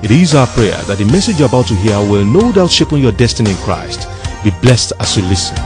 It 0.00 0.12
is 0.12 0.32
our 0.36 0.46
prayer 0.46 0.76
that 0.82 0.98
the 0.98 1.04
message 1.06 1.40
you're 1.40 1.48
about 1.48 1.66
to 1.66 1.74
hear 1.74 1.98
will 1.98 2.24
no 2.24 2.52
doubt 2.52 2.70
shape 2.70 2.92
your 2.92 3.10
destiny 3.10 3.50
in 3.50 3.56
Christ. 3.56 4.08
Be 4.44 4.50
blessed 4.62 4.92
as 5.00 5.16
you 5.16 5.24
listen. 5.24 5.56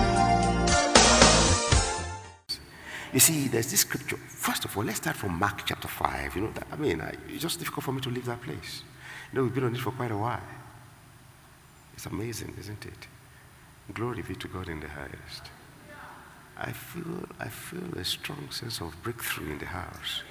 You 3.12 3.21
see, 3.21 3.48
there's 3.48 3.71
this 3.71 3.80
scripture. 3.80 4.16
First 4.16 4.64
of 4.64 4.74
all, 4.74 4.84
let's 4.84 4.96
start 4.96 5.16
from 5.16 5.38
Mark 5.38 5.66
chapter 5.66 5.87
5. 5.87 6.34
You 6.34 6.42
know, 6.42 6.53
I 6.72 6.76
mean, 6.76 7.03
it's 7.29 7.42
just 7.42 7.58
difficult 7.58 7.85
for 7.85 7.92
me 7.92 8.00
to 8.00 8.08
leave 8.08 8.24
that 8.24 8.40
place. 8.40 8.82
You 9.31 9.37
know, 9.37 9.45
we've 9.45 9.54
been 9.54 9.64
on 9.64 9.74
it 9.74 9.82
for 9.82 9.90
quite 9.90 10.10
a 10.10 10.17
while. 10.17 10.40
It's 11.92 12.06
amazing, 12.06 12.54
isn't 12.58 12.87
it? 12.87 13.06
Glory 13.92 14.22
be 14.22 14.35
to 14.37 14.49
God 14.49 14.71
in 14.71 14.80
the 14.80 14.88
highest. 14.88 15.51
I 16.56 16.73
feel, 16.73 17.27
I 17.38 17.48
feel 17.48 17.98
a 17.98 18.05
strong 18.05 18.51
sense 18.51 18.80
of 18.80 18.96
breakthrough 19.02 19.52
in 19.52 19.59
the 19.59 19.66
house. 19.66 20.23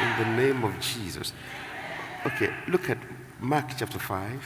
In 0.00 0.24
the 0.24 0.42
name 0.42 0.64
of 0.64 0.80
Jesus. 0.80 1.34
Okay, 2.26 2.50
look 2.68 2.88
at 2.88 2.96
Mark 3.38 3.66
chapter 3.76 3.98
5. 3.98 4.42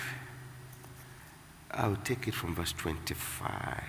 I'll 1.71 1.97
take 2.03 2.27
it 2.27 2.35
from 2.35 2.57
verse 2.57 2.73
25. 2.73 3.85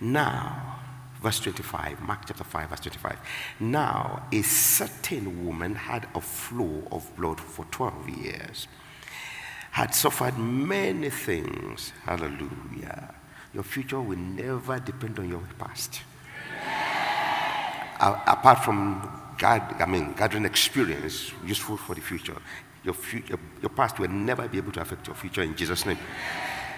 Now, 0.00 0.78
verse 1.22 1.40
25, 1.40 2.02
Mark 2.02 2.26
chapter 2.26 2.44
5, 2.44 2.68
verse 2.68 2.80
25. 2.80 3.18
Now, 3.60 4.26
a 4.30 4.42
certain 4.42 5.46
woman 5.46 5.74
had 5.74 6.06
a 6.14 6.20
flow 6.20 6.82
of 6.92 7.16
blood 7.16 7.40
for 7.40 7.64
12 7.70 8.08
years, 8.10 8.68
had 9.70 9.94
suffered 9.94 10.36
many 10.36 11.08
things. 11.08 11.92
Hallelujah. 12.04 13.14
Your 13.54 13.62
future 13.62 14.02
will 14.02 14.18
never 14.18 14.78
depend 14.80 15.18
on 15.18 15.30
your 15.30 15.42
past. 15.58 16.02
Apart 17.98 18.64
from 18.64 19.08
God, 19.38 19.76
I 19.80 19.86
mean, 19.86 20.12
gathering 20.12 20.44
experience 20.44 21.32
useful 21.46 21.78
for 21.78 21.94
the 21.94 22.02
future, 22.02 22.36
your, 22.84 22.94
your 23.60 23.70
past 23.70 23.98
will 23.98 24.08
never 24.08 24.48
be 24.48 24.58
able 24.58 24.72
to 24.72 24.80
affect 24.80 25.06
your 25.06 25.16
future 25.16 25.42
in 25.42 25.54
Jesus' 25.54 25.84
name. 25.86 25.98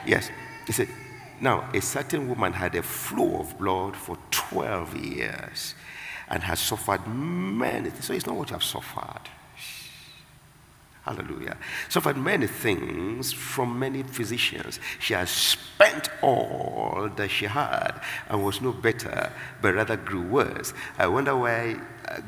Yes. 0.06 0.30
He 0.66 0.72
said, 0.72 0.88
now, 1.40 1.68
a 1.74 1.80
certain 1.80 2.28
woman 2.28 2.52
had 2.52 2.74
a 2.76 2.82
flow 2.82 3.40
of 3.40 3.58
blood 3.58 3.96
for 3.96 4.16
12 4.30 4.96
years 4.96 5.74
and 6.28 6.42
has 6.42 6.60
suffered 6.60 7.06
many 7.06 7.90
things. 7.90 8.06
So 8.06 8.14
it's 8.14 8.26
not 8.26 8.36
what 8.36 8.50
you 8.50 8.54
have 8.54 8.62
suffered. 8.62 9.28
Hallelujah. 11.04 11.56
Suffered 11.88 12.16
many 12.16 12.46
things 12.46 13.32
from 13.32 13.76
many 13.76 14.04
physicians. 14.04 14.78
She 15.00 15.14
has 15.14 15.30
spent 15.30 16.08
all 16.22 17.10
that 17.16 17.28
she 17.28 17.46
had 17.46 18.00
and 18.28 18.44
was 18.44 18.60
no 18.60 18.70
better, 18.72 19.32
but 19.60 19.74
rather 19.74 19.96
grew 19.96 20.22
worse. 20.22 20.72
I 20.96 21.08
wonder 21.08 21.36
why 21.36 21.80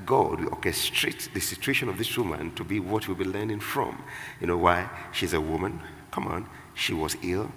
God 0.06 0.40
will 0.40 0.50
orchestrate 0.50 1.32
the 1.32 1.40
situation 1.40 1.88
of 1.88 1.98
this 1.98 2.16
woman 2.16 2.54
to 2.54 2.64
be 2.64 2.80
what 2.80 3.06
we'll 3.06 3.16
be 3.16 3.24
learning 3.24 3.60
from. 3.60 4.02
You 4.40 4.46
know 4.46 4.56
why? 4.56 4.88
She's 5.12 5.34
a 5.34 5.40
woman. 5.40 5.80
Come 6.10 6.27
on. 6.27 6.48
She 6.74 6.94
was 6.94 7.16
ill. 7.22 7.50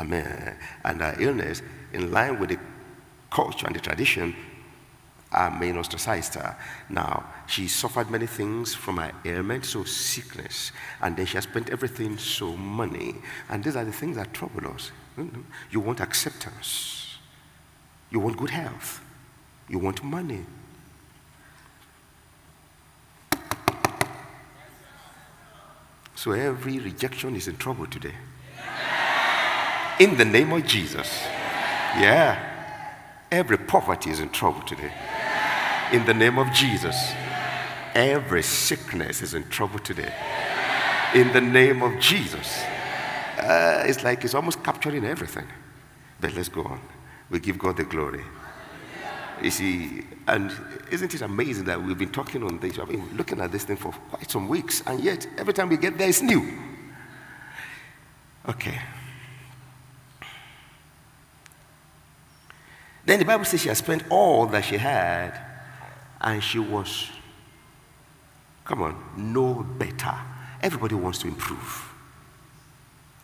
Amen. 0.00 0.56
And 0.84 1.00
her 1.00 1.16
illness, 1.18 1.62
in 1.92 2.10
line 2.10 2.38
with 2.38 2.50
the 2.50 2.58
culture 3.30 3.66
and 3.66 3.74
the 3.74 3.80
tradition, 3.80 4.34
uh, 5.32 5.50
main 5.50 5.76
ostracized 5.76 6.34
her. 6.34 6.56
Now, 6.88 7.24
she 7.46 7.68
suffered 7.68 8.10
many 8.10 8.26
things 8.26 8.74
from 8.74 8.98
her 8.98 9.12
ailment, 9.24 9.64
so 9.64 9.84
sickness, 9.84 10.72
and 11.00 11.16
then 11.16 11.26
she 11.26 11.36
has 11.36 11.44
spent 11.44 11.70
everything, 11.70 12.18
so 12.18 12.56
money. 12.56 13.16
And 13.48 13.64
these 13.64 13.76
are 13.76 13.84
the 13.84 13.92
things 13.92 14.16
that 14.16 14.34
trouble 14.34 14.68
us. 14.68 14.90
You 15.70 15.80
want 15.80 16.00
acceptance, 16.00 17.16
you 18.10 18.20
want 18.20 18.36
good 18.36 18.50
health, 18.50 19.00
you 19.68 19.78
want 19.78 20.02
money. 20.02 20.44
So 26.22 26.30
every 26.30 26.78
rejection 26.78 27.34
is 27.34 27.48
in 27.48 27.56
trouble 27.56 27.86
today. 27.86 28.14
In 29.98 30.16
the 30.16 30.24
name 30.24 30.52
of 30.52 30.64
Jesus. 30.64 31.24
Yeah. 31.98 32.38
Every 33.30 33.58
poverty 33.58 34.10
is 34.10 34.20
in 34.20 34.28
trouble 34.28 34.62
today 34.62 34.92
in 35.92 36.06
the 36.06 36.14
name 36.14 36.38
of 36.38 36.50
Jesus. 36.52 37.12
Every 37.94 38.42
sickness 38.42 39.20
is 39.20 39.34
in 39.34 39.48
trouble 39.50 39.78
today. 39.78 40.12
In 41.14 41.32
the 41.32 41.40
name 41.40 41.82
of 41.82 42.00
Jesus. 42.00 42.62
Uh, 43.38 43.84
it's 43.86 44.02
like 44.02 44.24
it's 44.24 44.34
almost 44.34 44.62
capturing 44.64 45.04
everything. 45.04 45.46
But 46.20 46.34
let's 46.34 46.48
go 46.48 46.64
on. 46.64 46.80
We 47.30 47.40
give 47.40 47.58
God 47.58 47.76
the 47.76 47.84
glory. 47.84 48.24
You 49.42 49.50
see, 49.50 50.04
and 50.28 50.52
isn't 50.90 51.14
it 51.14 51.20
amazing 51.20 51.64
that 51.64 51.82
we've 51.82 51.98
been 51.98 52.12
talking 52.12 52.44
on 52.44 52.60
this? 52.60 52.78
I've 52.78 52.88
been 52.88 53.16
looking 53.16 53.40
at 53.40 53.50
this 53.50 53.64
thing 53.64 53.76
for 53.76 53.92
quite 54.10 54.30
some 54.30 54.48
weeks, 54.48 54.82
and 54.86 55.02
yet 55.02 55.26
every 55.36 55.52
time 55.52 55.68
we 55.68 55.76
get 55.76 55.98
there, 55.98 56.08
it's 56.08 56.22
new. 56.22 56.48
Okay. 58.48 58.78
Then 63.04 63.18
the 63.18 63.24
Bible 63.24 63.44
says 63.44 63.62
she 63.62 63.68
has 63.68 63.78
spent 63.78 64.04
all 64.10 64.46
that 64.46 64.64
she 64.64 64.76
had 64.76 65.36
and 66.20 66.42
she 66.42 66.60
was, 66.60 67.10
come 68.64 68.82
on, 68.82 68.96
no 69.16 69.54
better. 69.54 70.14
Everybody 70.62 70.94
wants 70.94 71.18
to 71.18 71.26
improve. 71.26 71.92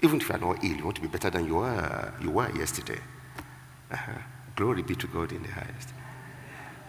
Even 0.02 0.20
if 0.20 0.28
you 0.28 0.34
are 0.34 0.38
not 0.38 0.64
ill, 0.64 0.76
you 0.76 0.84
want 0.84 0.96
to 0.96 1.02
be 1.02 1.08
better 1.08 1.30
than 1.30 1.46
you 1.46 1.56
were, 1.56 2.12
you 2.20 2.30
were 2.30 2.50
yesterday. 2.56 2.98
Uh-huh. 3.92 4.12
Glory 4.56 4.82
be 4.82 4.96
to 4.96 5.06
God 5.06 5.30
in 5.30 5.42
the 5.42 5.48
highest. 5.48 5.90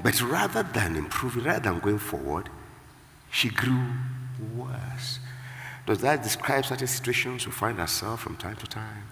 But 0.02 0.22
rather 0.22 0.64
than 0.64 0.96
improving, 0.96 1.44
rather 1.44 1.72
than 1.72 1.80
going 1.80 2.00
forward, 2.00 2.50
she 3.32 3.50
grew 3.50 3.88
worse. 4.56 5.20
Does 5.86 6.00
that 6.00 6.24
describe 6.24 6.66
certain 6.66 6.88
situations 6.88 7.46
we 7.46 7.52
find 7.52 7.80
ourselves 7.80 8.22
from 8.22 8.38
time 8.38 8.56
to 8.58 8.68
time? 8.68 9.04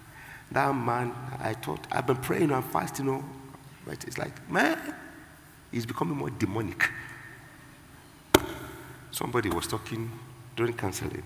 That 0.52 0.74
man, 0.74 1.14
I 1.40 1.54
thought, 1.54 1.86
I've 1.92 2.08
been 2.08 2.18
praying 2.18 2.52
and 2.52 2.64
fasting, 2.64 3.08
know, 3.08 3.24
but 3.86 4.04
it's 4.06 4.18
like, 4.18 4.50
man, 4.50 4.78
He's 5.72 5.86
becoming 5.86 6.18
more 6.18 6.30
demonic. 6.30 6.90
Somebody 9.12 9.50
was 9.50 9.68
talking 9.68 10.12
during 10.56 10.74
counseling. 10.74 11.24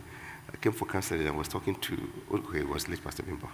I 0.51 0.57
came 0.57 0.71
for 0.71 0.85
counseling 0.85 1.27
and 1.27 1.37
was 1.37 1.47
talking 1.47 1.75
to, 1.75 2.09
okay, 2.33 2.59
it 2.59 2.67
was 2.67 2.89
late 2.89 3.03
Pastor 3.03 3.23
Bimbo. 3.23 3.49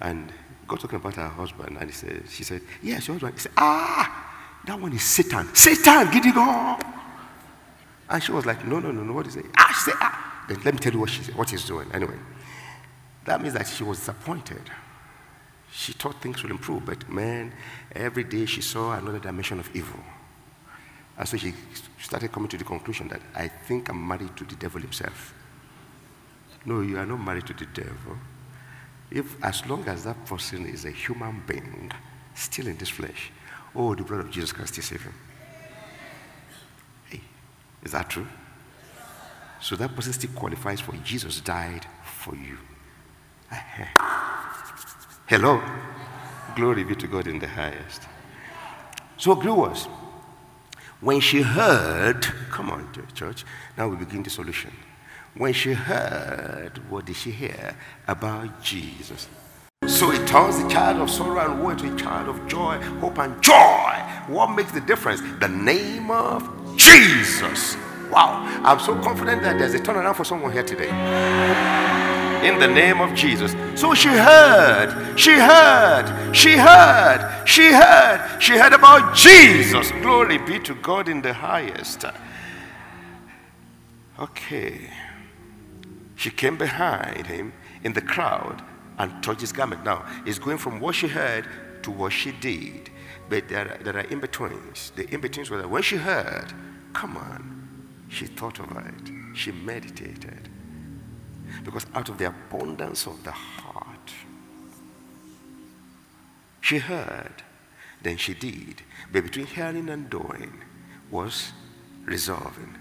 And 0.00 0.32
got 0.68 0.80
talking 0.80 0.96
about 0.96 1.14
her 1.14 1.28
husband, 1.28 1.76
and 1.78 1.88
he 1.88 1.94
said, 1.94 2.24
she 2.28 2.44
said, 2.44 2.60
Yes, 2.82 3.06
your 3.06 3.14
husband. 3.14 3.34
He 3.34 3.40
said, 3.40 3.52
Ah, 3.56 4.33
that 4.66 4.80
one 4.80 4.92
is 4.92 5.02
Satan. 5.02 5.54
Satan, 5.54 6.10
get 6.10 6.26
it 6.26 6.34
go. 6.34 6.78
And 8.08 8.22
she 8.22 8.32
was 8.32 8.46
like, 8.46 8.66
No, 8.66 8.80
no, 8.80 8.90
no, 8.90 9.02
no, 9.02 9.12
what 9.12 9.26
is 9.26 9.36
it? 9.36 9.46
Ah, 9.56 9.72
she 9.74 9.90
said, 9.90 9.98
Ah. 10.00 10.44
Then 10.48 10.60
let 10.64 10.74
me 10.74 10.80
tell 10.80 10.92
you 10.92 11.00
what, 11.00 11.10
she, 11.10 11.32
what 11.32 11.48
he's 11.50 11.64
doing. 11.64 11.90
Anyway, 11.92 12.18
that 13.24 13.40
means 13.40 13.54
that 13.54 13.66
she 13.66 13.82
was 13.82 13.98
disappointed. 13.98 14.62
She 15.72 15.92
thought 15.92 16.20
things 16.22 16.42
would 16.42 16.52
improve, 16.52 16.86
but 16.86 17.08
man, 17.08 17.52
every 17.92 18.24
day 18.24 18.46
she 18.46 18.60
saw 18.60 18.92
another 18.92 19.18
dimension 19.18 19.58
of 19.58 19.74
evil. 19.74 19.98
And 21.16 21.28
so 21.28 21.36
she 21.36 21.54
started 22.00 22.30
coming 22.32 22.48
to 22.48 22.58
the 22.58 22.64
conclusion 22.64 23.08
that 23.08 23.20
I 23.34 23.48
think 23.48 23.88
I'm 23.88 24.06
married 24.06 24.36
to 24.36 24.44
the 24.44 24.56
devil 24.56 24.80
himself. 24.80 25.34
No, 26.64 26.80
you 26.80 26.98
are 26.98 27.06
not 27.06 27.18
married 27.18 27.46
to 27.46 27.54
the 27.54 27.66
devil. 27.66 28.18
If 29.10 29.42
as 29.42 29.66
long 29.66 29.84
as 29.86 30.04
that 30.04 30.24
person 30.26 30.66
is 30.66 30.84
a 30.84 30.90
human 30.90 31.42
being, 31.46 31.90
still 32.34 32.66
in 32.66 32.76
this 32.76 32.88
flesh, 32.88 33.30
oh, 33.74 33.94
the 33.94 34.02
blood 34.02 34.20
of 34.20 34.30
Jesus 34.30 34.52
Christ 34.52 34.74
save 34.82 35.02
him. 35.02 35.14
Hey, 37.08 37.20
is 37.82 37.92
that 37.92 38.08
true? 38.08 38.26
So 39.60 39.76
that 39.76 39.94
person 39.94 40.12
still 40.12 40.30
qualifies 40.34 40.80
for 40.80 40.92
Jesus 41.04 41.40
died 41.40 41.86
for 42.04 42.34
you. 42.36 42.58
Hello? 45.26 45.62
Glory 46.54 46.84
be 46.84 46.94
to 46.94 47.06
God 47.06 47.26
in 47.26 47.38
the 47.38 47.48
highest. 47.48 48.02
So 49.16 49.34
was. 49.34 49.88
When 51.00 51.20
she 51.20 51.42
heard, 51.42 52.22
come 52.50 52.70
on, 52.70 52.88
church, 53.14 53.44
now 53.76 53.88
we 53.88 53.96
begin 53.96 54.22
the 54.22 54.30
solution. 54.30 54.70
When 55.34 55.52
she 55.52 55.72
heard, 55.72 56.78
what 56.90 57.06
did 57.06 57.16
she 57.16 57.30
hear? 57.30 57.76
About 58.06 58.62
Jesus. 58.62 59.28
So 59.86 60.10
it 60.10 60.26
turns 60.26 60.62
the 60.62 60.68
child 60.68 60.98
of 60.98 61.10
sorrow 61.10 61.50
and 61.50 61.62
woe 61.62 61.70
into 61.70 61.92
a 61.92 61.96
child 61.96 62.28
of 62.28 62.46
joy, 62.48 62.78
hope, 63.00 63.18
and 63.18 63.40
joy. 63.42 63.92
What 64.26 64.48
makes 64.48 64.72
the 64.72 64.80
difference? 64.80 65.20
The 65.40 65.48
name 65.48 66.10
of 66.10 66.48
Jesus. 66.76 67.76
Wow. 68.10 68.44
I'm 68.64 68.80
so 68.80 68.98
confident 69.02 69.42
that 69.42 69.58
there's 69.58 69.74
a 69.74 69.78
turnaround 69.78 70.16
for 70.16 70.24
someone 70.24 70.52
here 70.52 70.62
today 70.62 70.88
in 72.46 72.58
the 72.58 72.66
name 72.66 73.00
of 73.00 73.14
Jesus. 73.14 73.54
So 73.78 73.94
she 73.94 74.08
heard, 74.08 75.18
she 75.18 75.32
heard, 75.32 76.34
she 76.34 76.56
heard, 76.56 77.46
she 77.46 77.72
heard, 77.72 78.38
she 78.40 78.52
heard 78.56 78.72
about 78.72 79.14
Jesus. 79.14 79.90
Glory 80.02 80.38
be 80.38 80.58
to 80.60 80.74
God 80.74 81.08
in 81.08 81.22
the 81.22 81.32
highest. 81.32 82.04
Okay. 84.18 84.90
She 86.16 86.30
came 86.30 86.56
behind 86.56 87.26
him 87.26 87.52
in 87.82 87.92
the 87.92 88.00
crowd 88.00 88.62
and 88.98 89.22
touched 89.22 89.40
his 89.40 89.52
garment. 89.52 89.84
Now, 89.84 90.04
it's 90.24 90.38
going 90.38 90.58
from 90.58 90.80
what 90.80 90.94
she 90.94 91.08
heard 91.08 91.46
to 91.82 91.90
what 91.90 92.12
she 92.12 92.32
did. 92.32 92.90
But 93.28 93.48
there 93.48 93.72
are, 93.72 93.82
there 93.82 93.96
are 93.96 94.08
in 94.08 94.20
betweens. 94.20 94.92
The 94.96 95.08
in 95.12 95.20
betweens 95.20 95.50
were 95.50 95.58
that 95.58 95.70
when 95.70 95.82
she 95.82 95.96
heard, 95.96 96.52
come 96.92 97.16
on, 97.16 97.54
she 98.08 98.26
thought 98.26 98.60
of 98.60 98.70
it, 98.70 99.36
she 99.36 99.50
meditated 99.50 100.48
Because 101.64 101.86
out 101.94 102.08
of 102.08 102.18
the 102.18 102.26
abundance 102.26 103.06
of 103.06 103.22
the 103.24 103.32
heart, 103.32 104.12
she 106.60 106.78
heard, 106.78 107.42
then 108.02 108.16
she 108.16 108.34
did. 108.34 108.82
But 109.12 109.24
between 109.24 109.46
hearing 109.46 109.88
and 109.88 110.08
doing 110.08 110.62
was 111.10 111.52
resolving, 112.04 112.74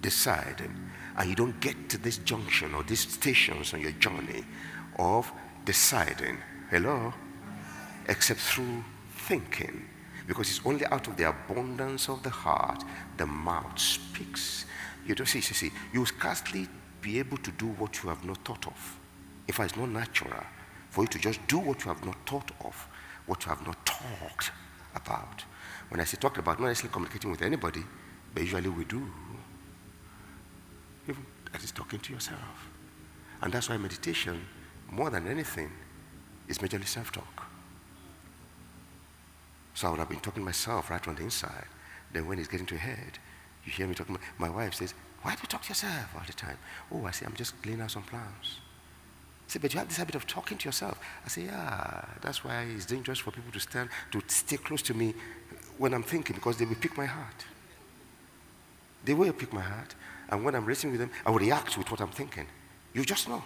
deciding. 0.00 0.74
And 1.16 1.30
you 1.30 1.36
don't 1.36 1.58
get 1.60 1.88
to 1.90 1.98
this 1.98 2.18
junction 2.18 2.74
or 2.74 2.82
these 2.82 3.00
stations 3.00 3.72
on 3.72 3.80
your 3.80 3.92
journey 3.92 4.44
of 4.98 5.32
deciding, 5.64 6.38
hello, 6.70 7.12
except 8.08 8.40
through 8.40 8.84
thinking. 9.16 9.88
Because 10.26 10.48
it's 10.48 10.64
only 10.64 10.86
out 10.86 11.06
of 11.06 11.16
the 11.16 11.28
abundance 11.28 12.08
of 12.08 12.22
the 12.22 12.30
heart 12.30 12.82
the 13.18 13.26
mouth 13.26 13.78
speaks. 13.78 14.64
You 15.06 15.14
don't 15.14 15.26
see, 15.26 15.42
see, 15.42 15.54
see, 15.54 15.70
you 15.92 16.00
will 16.00 16.06
scarcely 16.06 16.66
be 17.02 17.18
able 17.18 17.36
to 17.38 17.50
do 17.52 17.66
what 17.66 18.02
you 18.02 18.08
have 18.08 18.24
not 18.24 18.38
thought 18.38 18.66
of. 18.66 18.98
In 19.46 19.52
fact, 19.52 19.72
it's 19.72 19.78
not 19.78 19.90
natural 19.90 20.42
for 20.88 21.02
you 21.02 21.08
to 21.08 21.18
just 21.18 21.46
do 21.46 21.58
what 21.58 21.84
you 21.84 21.88
have 21.88 22.04
not 22.06 22.16
thought 22.26 22.50
of, 22.64 22.88
what 23.26 23.44
you 23.44 23.50
have 23.50 23.66
not 23.66 23.84
talked 23.84 24.50
about. 24.94 25.44
When 25.90 26.00
I 26.00 26.04
say 26.04 26.16
talked 26.16 26.38
about, 26.38 26.58
not 26.58 26.68
necessarily 26.68 26.92
communicating 26.92 27.30
with 27.30 27.42
anybody, 27.42 27.82
but 28.32 28.42
usually 28.42 28.70
we 28.70 28.84
do. 28.84 29.06
Even 31.08 31.26
that 31.52 31.62
is 31.62 31.72
talking 31.72 31.98
to 31.98 32.12
yourself. 32.12 32.68
And 33.42 33.52
that's 33.52 33.68
why 33.68 33.76
meditation, 33.76 34.40
more 34.90 35.10
than 35.10 35.26
anything, 35.26 35.70
is 36.48 36.58
majorly 36.58 36.86
self 36.86 37.12
talk. 37.12 37.46
So 39.74 39.88
I 39.88 39.90
would 39.90 39.98
have 39.98 40.08
been 40.08 40.20
talking 40.20 40.42
to 40.42 40.46
myself 40.46 40.90
right 40.90 41.06
on 41.08 41.16
the 41.16 41.22
inside. 41.22 41.66
Then 42.12 42.26
when 42.26 42.38
it's 42.38 42.48
getting 42.48 42.66
to 42.66 42.74
your 42.74 42.82
head, 42.82 43.18
you 43.64 43.72
hear 43.72 43.86
me 43.86 43.94
talking. 43.94 44.16
My 44.38 44.48
wife 44.48 44.74
says, 44.74 44.94
Why 45.22 45.34
do 45.34 45.40
you 45.42 45.48
talk 45.48 45.62
to 45.62 45.68
yourself 45.70 46.14
all 46.14 46.22
the 46.26 46.32
time? 46.32 46.58
Oh, 46.92 47.04
I 47.04 47.10
say, 47.10 47.26
I'm 47.26 47.34
just 47.34 47.54
laying 47.66 47.80
out 47.80 47.90
some 47.90 48.04
plans. 48.04 48.60
Say, 49.46 49.58
but 49.58 49.72
you 49.72 49.78
have 49.78 49.88
this 49.88 49.98
habit 49.98 50.14
of 50.14 50.26
talking 50.26 50.58
to 50.58 50.64
yourself. 50.64 50.98
I 51.24 51.28
say, 51.28 51.42
yeah, 51.42 52.04
that's 52.22 52.44
why 52.44 52.62
it's 52.62 52.86
dangerous 52.86 53.18
for 53.18 53.30
people 53.30 53.52
to 53.52 53.60
stand, 53.60 53.90
to 54.12 54.22
stay 54.26 54.56
close 54.56 54.80
to 54.82 54.94
me 54.94 55.14
when 55.76 55.92
I'm 55.92 56.02
thinking, 56.02 56.34
because 56.34 56.56
they 56.56 56.64
will 56.64 56.76
pick 56.76 56.96
my 56.96 57.04
heart. 57.04 57.44
They 59.04 59.12
will 59.12 59.32
pick 59.32 59.52
my 59.52 59.60
heart. 59.60 59.94
And 60.30 60.44
when 60.44 60.54
I'm 60.54 60.64
racing 60.64 60.90
with 60.90 61.00
them, 61.00 61.10
I 61.26 61.30
will 61.30 61.38
react 61.38 61.76
with 61.76 61.90
what 61.90 62.00
I'm 62.00 62.08
thinking. 62.08 62.46
You 62.94 63.04
just 63.04 63.28
know. 63.28 63.42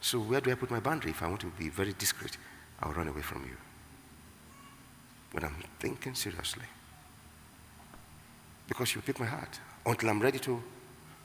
So 0.00 0.20
where 0.20 0.40
do 0.40 0.50
I 0.50 0.54
put 0.54 0.70
my 0.70 0.80
boundary? 0.80 1.10
If 1.10 1.22
I 1.22 1.28
want 1.28 1.40
to 1.40 1.46
be 1.58 1.68
very 1.68 1.92
discreet, 1.92 2.36
I'll 2.80 2.92
run 2.92 3.08
away 3.08 3.22
from 3.22 3.42
you. 3.44 3.56
When 5.32 5.44
I'm 5.44 5.56
thinking 5.78 6.14
seriously. 6.14 6.64
Because 8.68 8.94
you 8.94 9.00
pick 9.00 9.18
my 9.20 9.26
heart 9.26 9.60
until 9.84 10.10
I'm 10.10 10.20
ready 10.20 10.38
to 10.40 10.62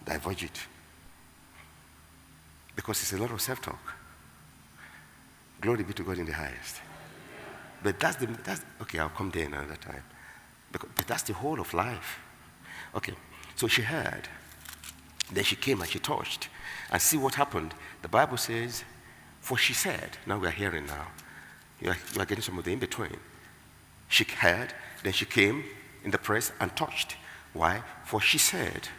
diverge 0.06 0.44
it. 0.44 0.60
Because 2.76 3.02
it's 3.02 3.14
a 3.14 3.18
lot 3.18 3.32
of 3.32 3.42
self 3.42 3.62
talk. 3.62 3.94
Glory 5.60 5.84
be 5.84 5.94
to 5.94 6.04
God 6.04 6.18
in 6.18 6.26
the 6.26 6.34
highest. 6.34 6.82
But 7.84 8.00
that's 8.00 8.16
the, 8.18 8.28
that's, 8.44 8.62
okay, 8.82 9.00
I'll 9.00 9.10
come 9.10 9.32
there 9.32 9.46
another 9.46 9.76
time. 9.76 10.04
Because, 10.72 10.90
but 10.96 11.08
that's 11.08 11.24
the 11.24 11.34
whole 11.34 11.60
of 11.60 11.74
life. 11.74 12.20
Okay, 12.96 13.14
so 13.56 13.68
she 13.68 13.82
heard. 13.82 14.28
Then 15.32 15.44
she 15.44 15.56
came 15.56 15.82
and 15.82 15.90
she 15.90 16.00
touched. 16.00 16.50
And 16.92 17.02
see 17.02 17.18
what 17.18 17.36
happened. 17.36 17.74
The 18.02 18.08
Bible 18.08 18.38
says, 18.38 18.84
for 19.40 19.58
she 19.58 19.74
said, 19.74 20.18
now 20.26 20.38
we 20.38 20.48
are 20.48 20.52
hearing 20.52 20.86
now. 20.86 21.08
You 21.80 21.92
are, 21.92 21.98
you 22.14 22.22
are 22.22 22.26
getting 22.26 22.44
some 22.44 22.58
of 22.58 22.66
the 22.66 22.74
in 22.74 22.80
between. 22.80 23.18
She 24.08 24.24
heard, 24.24 24.74
then 25.04 25.14
she 25.14 25.26
came 25.26 25.64
in 26.04 26.12
the 26.12 26.18
press 26.18 26.52
and 26.60 26.76
touched. 26.76 27.16
Why? 27.54 27.82
For 28.06 28.22
she 28.22 28.38
said. 28.38 28.90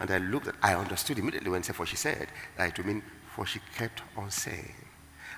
And 0.00 0.10
I 0.10 0.18
looked 0.18 0.48
at, 0.48 0.54
I 0.62 0.74
understood 0.74 1.18
immediately 1.18 1.50
when 1.50 1.62
she 1.62 1.66
said, 1.66 1.76
for 1.76 1.86
she 1.86 1.96
said, 1.96 2.28
that 2.56 2.68
it 2.68 2.78
would 2.78 2.86
mean, 2.86 3.02
for 3.34 3.46
she 3.46 3.60
kept 3.76 4.02
on 4.16 4.30
saying. 4.30 4.74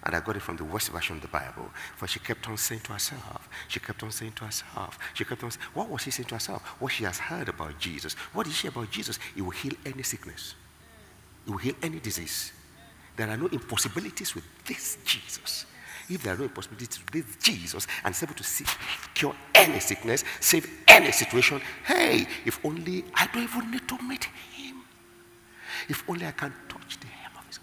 And 0.05 0.15
I 0.15 0.21
got 0.21 0.37
it 0.37 0.43
from 0.43 0.57
the 0.57 0.65
worst 0.65 0.91
version 0.91 1.17
of 1.17 1.23
the 1.23 1.29
Bible. 1.29 1.71
For 1.97 2.07
she 2.07 2.21
kept 2.21 2.49
on 2.49 2.57
saying 2.57 2.83
to 2.83 2.93
herself, 2.93 3.49
she 3.67 3.81
kept 3.81 4.03
on 4.03 4.13
saying 4.13 4.33
to 4.37 4.45
herself, 4.45 4.99
she 5.15 5.25
kept 5.25 5.43
on 5.43 5.51
saying, 5.51 5.67
what 5.75 5.89
was 5.89 6.03
she 6.03 6.13
saying 6.13 6.29
to 6.29 6.37
herself? 6.37 6.63
What 6.79 6.93
she 6.93 7.05
has 7.05 7.19
heard 7.19 7.49
about 7.49 7.79
Jesus. 7.81 8.15
What 8.33 8.47
is 8.47 8.55
she 8.55 8.69
about 8.69 8.91
Jesus? 8.91 9.19
It 9.37 9.43
will 9.43 9.51
heal 9.51 9.73
any 9.85 10.05
sickness. 10.05 10.55
It 11.49 11.51
will 11.51 11.59
heal 11.59 11.75
any 11.83 11.99
disease. 11.99 12.53
There 13.17 13.27
are 13.27 13.37
no 13.37 13.47
impossibilities 13.47 14.35
with 14.35 14.45
this 14.67 14.99
Jesus. 15.07 15.65
If 16.11 16.23
there 16.23 16.35
are 16.35 16.37
no 16.37 16.45
impossibilities 16.45 17.01
with 17.11 17.43
Jesus 17.43 17.87
and 18.05 18.15
is 18.15 18.23
able 18.23 18.35
to 18.35 18.45
see, 18.45 18.67
cure 19.15 19.35
any 19.55 19.81
sickness, 19.81 20.25
save 20.41 20.71
any 20.87 21.11
situation, 21.11 21.63
hey, 21.87 22.27
if 22.45 22.63
only 22.65 23.05
I 23.15 23.29
don't 23.33 23.45
even 23.45 23.71
need 23.71 23.89
to 23.89 23.99
meet 24.03 24.25
him. 24.25 24.83
If 25.89 26.05
only 26.09 26.27
I 26.27 26.33
can 26.33 26.53
touch 26.69 27.01
the 27.01 27.07
hem 27.07 27.33
of 27.39 27.47
his 27.47 27.59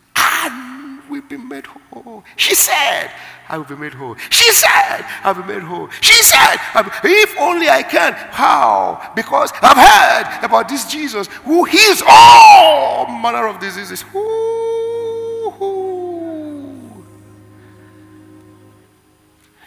we'll 1.09 1.21
be 1.21 1.37
made 1.37 1.65
whole. 1.65 2.23
She 2.35 2.55
said, 2.55 3.11
I 3.49 3.57
will 3.57 3.65
be 3.65 3.75
made 3.75 3.93
whole. 3.93 4.15
She 4.29 4.51
said, 4.51 5.05
I 5.23 5.31
will 5.31 5.43
be 5.43 5.53
made 5.53 5.63
whole. 5.63 5.89
She 6.01 6.21
said, 6.23 6.57
if 7.03 7.35
only 7.39 7.69
I 7.69 7.83
can. 7.83 8.13
How? 8.13 9.11
Because 9.15 9.51
I've 9.61 9.77
heard 9.77 10.45
about 10.45 10.69
this 10.69 10.85
Jesus 10.89 11.27
who 11.43 11.63
heals 11.65 12.01
all 12.07 13.07
manner 13.07 13.47
of 13.47 13.59
diseases. 13.59 14.03
Ooh. 14.15 14.55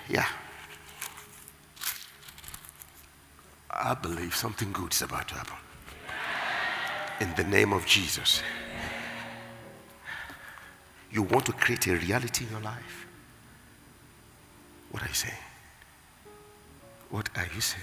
Yeah. 0.08 0.26
I 3.70 3.94
believe 3.94 4.34
something 4.34 4.72
good 4.72 4.92
is 4.92 5.02
about 5.02 5.28
to 5.28 5.34
happen. 5.36 5.56
In 7.20 7.34
the 7.34 7.44
name 7.44 7.72
of 7.72 7.84
Jesus. 7.86 8.42
You 11.18 11.24
want 11.24 11.46
to 11.46 11.52
create 11.52 11.84
a 11.88 11.96
reality 11.96 12.44
in 12.44 12.52
your 12.52 12.60
life. 12.60 13.08
What 14.92 15.02
are 15.02 15.08
you 15.08 15.14
saying? 15.14 15.34
What 17.10 17.28
are 17.34 17.48
you 17.52 17.60
saying? 17.60 17.82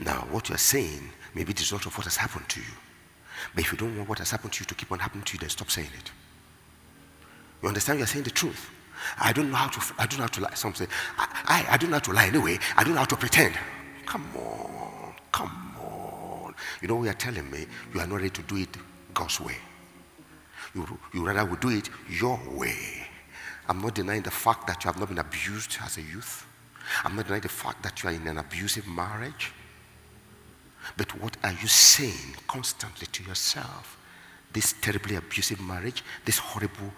Now, 0.00 0.26
what 0.32 0.48
you 0.48 0.56
are 0.56 0.58
saying 0.58 1.12
may 1.32 1.44
be 1.44 1.52
the 1.52 1.60
result 1.60 1.86
of 1.86 1.96
what 1.96 2.06
has 2.06 2.16
happened 2.16 2.48
to 2.48 2.58
you. 2.58 2.74
But 3.54 3.62
if 3.62 3.70
you 3.70 3.78
don't 3.78 3.96
want 3.96 4.08
what 4.08 4.18
has 4.18 4.32
happened 4.32 4.52
to 4.54 4.62
you 4.62 4.66
to 4.66 4.74
keep 4.74 4.90
on 4.90 4.98
happening 4.98 5.22
to 5.22 5.34
you, 5.34 5.38
then 5.38 5.48
stop 5.48 5.70
saying 5.70 5.90
it. 5.96 6.10
You 7.62 7.68
understand? 7.68 8.00
You 8.00 8.02
are 8.02 8.08
saying 8.08 8.24
the 8.24 8.32
truth. 8.32 8.68
I 9.20 9.32
don't 9.32 9.52
know 9.52 9.56
how 9.56 9.68
to. 9.68 9.94
I 9.96 10.06
don't 10.06 10.18
know 10.18 10.24
how 10.24 10.30
to 10.32 10.40
lie. 10.40 10.54
Some 10.54 10.74
say, 10.74 10.88
I, 11.16 11.28
I, 11.46 11.74
I 11.74 11.76
don't 11.76 11.90
know 11.90 11.98
how 11.98 12.02
to 12.02 12.12
lie 12.14 12.26
anyway. 12.26 12.58
I 12.76 12.82
don't 12.82 12.94
know 12.94 12.98
how 12.98 13.04
to 13.04 13.16
pretend. 13.16 13.54
Come 14.06 14.28
on, 14.34 15.14
come 15.30 15.76
on. 15.80 16.54
You 16.82 16.88
know, 16.88 16.96
what 16.96 17.04
you 17.04 17.10
are 17.10 17.14
telling 17.14 17.48
me 17.48 17.64
you 17.94 18.00
are 18.00 18.08
not 18.08 18.16
ready 18.16 18.30
to 18.30 18.42
do 18.42 18.56
it 18.56 18.76
God's 19.14 19.38
way. 19.38 19.54
You, 20.74 20.98
you 21.12 21.26
rather 21.26 21.44
would 21.44 21.60
do 21.60 21.70
it 21.70 21.88
your 22.08 22.40
way. 22.50 23.06
I'm 23.68 23.80
not 23.80 23.94
denying 23.94 24.22
the 24.22 24.30
fact 24.30 24.66
that 24.66 24.84
you 24.84 24.88
have 24.88 24.98
not 24.98 25.08
been 25.08 25.18
abused 25.18 25.78
as 25.82 25.96
a 25.96 26.02
youth. 26.02 26.46
I'm 27.04 27.16
not 27.16 27.26
denying 27.26 27.42
the 27.42 27.48
fact 27.48 27.82
that 27.82 28.02
you 28.02 28.08
are 28.08 28.12
in 28.12 28.26
an 28.26 28.38
abusive 28.38 28.86
marriage. 28.86 29.52
But 30.96 31.18
what 31.20 31.36
are 31.42 31.52
you 31.52 31.68
saying 31.68 32.36
constantly 32.46 33.06
to 33.06 33.24
yourself? 33.24 33.96
This 34.52 34.74
terribly 34.80 35.16
abusive 35.16 35.60
marriage, 35.60 36.04
this 36.24 36.38
horrible 36.38 36.92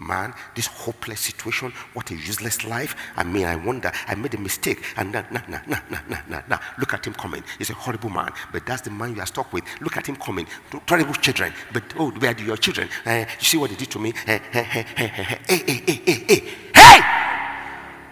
man, 0.00 0.34
this 0.54 0.66
hopeless 0.66 1.20
situation, 1.20 1.72
what 1.92 2.10
a 2.10 2.14
useless 2.14 2.64
life. 2.64 2.96
I 3.16 3.24
mean, 3.24 3.46
I 3.46 3.56
wonder, 3.56 3.90
I 4.06 4.14
made 4.14 4.34
a 4.34 4.38
mistake. 4.38 4.82
And 4.96 5.12
now, 5.12 5.24
now, 5.30 5.42
now, 5.48 5.62
now, 5.66 5.82
now, 5.90 6.22
now, 6.28 6.42
now, 6.48 6.60
look 6.78 6.94
at 6.94 7.06
him 7.06 7.14
coming. 7.14 7.42
He's 7.58 7.70
a 7.70 7.74
horrible 7.74 8.10
man, 8.10 8.32
but 8.52 8.66
that's 8.66 8.82
the 8.82 8.90
man 8.90 9.14
you 9.14 9.20
are 9.20 9.26
stuck 9.26 9.52
with. 9.52 9.64
Look 9.80 9.96
at 9.96 10.06
him 10.06 10.16
coming. 10.16 10.46
Terrible 10.86 11.14
children, 11.14 11.52
but 11.72 11.82
oh, 11.98 12.10
where 12.10 12.34
are 12.34 12.40
your 12.40 12.56
children? 12.56 12.88
Uh, 13.04 13.24
you 13.38 13.44
see 13.44 13.56
what 13.56 13.70
they 13.70 13.76
did 13.76 13.90
to 13.90 13.98
me? 13.98 14.12
Hey, 14.26 14.40
hey, 14.52 14.62
hey, 14.62 14.82
hey, 14.82 15.06
hey, 15.06 15.36
hey, 15.46 15.82
hey, 15.86 16.24
hey. 16.26 16.44
Hey! 16.74 17.00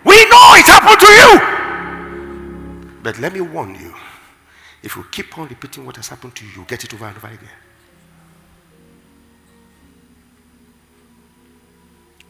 We 0.05 0.25
know 0.27 0.55
it 0.55 0.67
happened 0.67 1.01
to 1.01 1.07
you! 1.07 1.41
But 3.03 3.19
let 3.19 3.33
me 3.33 3.41
warn 3.41 3.75
you 3.75 3.95
if 4.83 4.97
you 4.97 5.05
keep 5.11 5.37
on 5.39 5.49
repeating 5.49 5.85
what 5.85 5.97
has 5.97 6.09
happened 6.09 6.35
to 6.37 6.45
you, 6.45 6.53
you'll 6.57 6.65
get 6.65 6.85
it 6.85 6.95
over 6.95 7.07
and 7.07 7.17
over 7.17 7.27
again. 7.27 7.49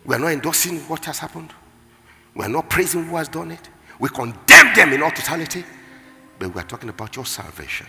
We 0.06 0.14
are 0.14 0.18
not 0.20 0.28
endorsing 0.28 0.78
what 0.88 1.04
has 1.06 1.18
happened. 1.18 1.50
We 2.34 2.44
are 2.44 2.48
not 2.48 2.70
praising 2.70 3.04
who 3.06 3.16
has 3.16 3.28
done 3.28 3.50
it. 3.50 3.68
We 3.98 4.08
condemn 4.08 4.75
them 4.75 4.92
in 4.92 5.02
all 5.02 5.10
totality. 5.10 5.64
But 6.38 6.54
we 6.54 6.60
are 6.60 6.64
talking 6.64 6.88
about 6.88 7.16
your 7.16 7.26
salvation. 7.26 7.86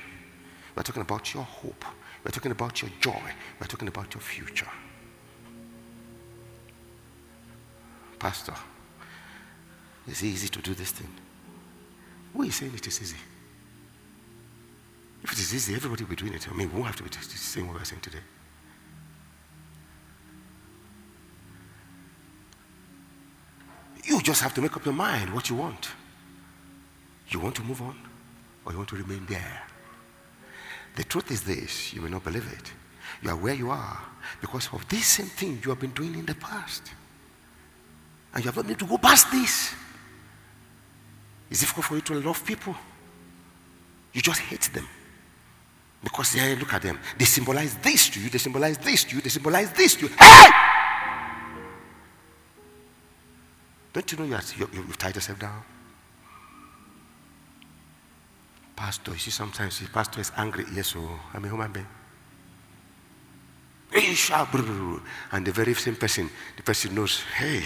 We 0.76 0.80
are 0.80 0.84
talking 0.84 1.04
about 1.04 1.34
your 1.34 1.44
hope. 1.44 1.86
We 2.24 2.30
are 2.30 2.32
talking 2.32 2.52
about 2.52 2.82
your 2.82 2.90
joy. 3.00 3.22
We 3.60 3.66
are 3.66 3.68
talking 3.68 3.88
about 3.88 4.14
your 4.14 4.22
future. 4.22 4.68
Pastor, 8.18 8.54
is 10.08 10.24
it 10.24 10.26
easy 10.26 10.48
to 10.48 10.62
do 10.62 10.74
this 10.74 10.92
thing? 10.92 11.10
Who 12.34 12.44
is 12.44 12.56
saying 12.56 12.74
it 12.74 12.88
is 12.88 13.02
easy? 13.02 13.18
If 15.24 15.34
it 15.34 15.40
is 15.40 15.54
easy, 15.54 15.76
everybody 15.76 16.04
will 16.04 16.10
be 16.10 16.16
doing 16.16 16.34
it. 16.34 16.48
I 16.50 16.54
mean, 16.56 16.70
we 16.70 16.76
won't 16.76 16.88
have 16.88 16.96
to 16.96 17.04
be 17.04 17.10
saying 17.12 17.68
what 17.68 17.78
we're 17.78 17.84
saying 17.84 18.02
today. 18.02 18.20
Just 24.28 24.42
have 24.42 24.54
to 24.54 24.62
make 24.62 24.76
up 24.76 24.84
your 24.84 24.94
mind 24.94 25.34
what 25.34 25.50
you 25.50 25.56
want. 25.56 25.88
You 27.30 27.40
want 27.40 27.56
to 27.56 27.64
move 27.64 27.82
on 27.82 27.96
or 28.66 28.74
you 28.74 28.78
want 28.78 28.90
to 28.90 28.98
remain 28.98 29.26
there. 29.26 29.64
The 30.98 31.06
truth 31.06 31.32
is 31.32 31.44
this 31.44 31.94
you 31.94 32.02
may 32.02 32.10
not 32.10 32.26
believe 32.26 32.46
it. 32.52 32.74
You 33.22 33.30
are 33.30 33.38
where 33.38 33.54
you 33.54 33.70
are 33.70 34.00
because 34.42 34.68
of 34.74 34.86
this 34.90 35.06
same 35.06 35.28
thing 35.28 35.62
you 35.64 35.70
have 35.70 35.80
been 35.80 35.92
doing 35.92 36.14
in 36.14 36.26
the 36.26 36.36
past. 36.36 36.92
And 38.34 38.44
you 38.44 38.52
have 38.52 38.58
not 38.58 38.66
able 38.66 38.80
to 38.80 38.86
go 38.86 38.98
past 38.98 39.32
this. 39.32 39.74
It's 41.50 41.62
difficult 41.62 41.86
for 41.86 41.96
you 41.96 42.02
to 42.02 42.16
love 42.16 42.46
people. 42.46 42.76
You 44.12 44.22
just 44.22 44.42
hate 44.42 44.70
them. 44.74 44.88
Because 46.04 46.34
they 46.34 46.54
look 46.58 46.74
at 46.74 46.82
them. 46.82 47.00
They 47.18 47.24
symbolize 47.24 47.76
this 47.76 48.10
to 48.10 48.20
you, 48.20 48.30
they 48.30 48.40
symbolize 48.40 48.78
this 48.78 49.06
to 49.06 49.16
you, 49.16 49.22
they 49.22 49.30
symbolize 49.30 49.72
this 49.72 49.96
to 49.96 50.08
you. 50.08 50.12
Hey! 50.20 50.68
Don't 53.98 54.12
you 54.12 54.18
know 54.20 54.26
you 54.26 54.34
have, 54.36 54.54
you, 54.60 54.70
you've 54.74 54.98
tied 55.00 55.16
yourself 55.16 55.40
down? 55.40 55.64
Pastor, 58.76 59.10
you 59.14 59.18
see, 59.18 59.32
sometimes 59.32 59.80
the 59.80 59.88
pastor 59.88 60.22
is 60.22 60.32
angry. 60.38 60.66
Yes, 60.72 60.94
oh, 60.96 61.20
I'm 61.34 61.44
a 61.44 61.48
human 61.48 61.72
being. 61.72 61.88
And 65.32 65.48
the 65.48 65.52
very 65.52 65.74
same 65.74 65.96
person, 65.96 66.30
the 66.56 66.62
person 66.62 66.94
knows, 66.94 67.24
hey, 67.40 67.64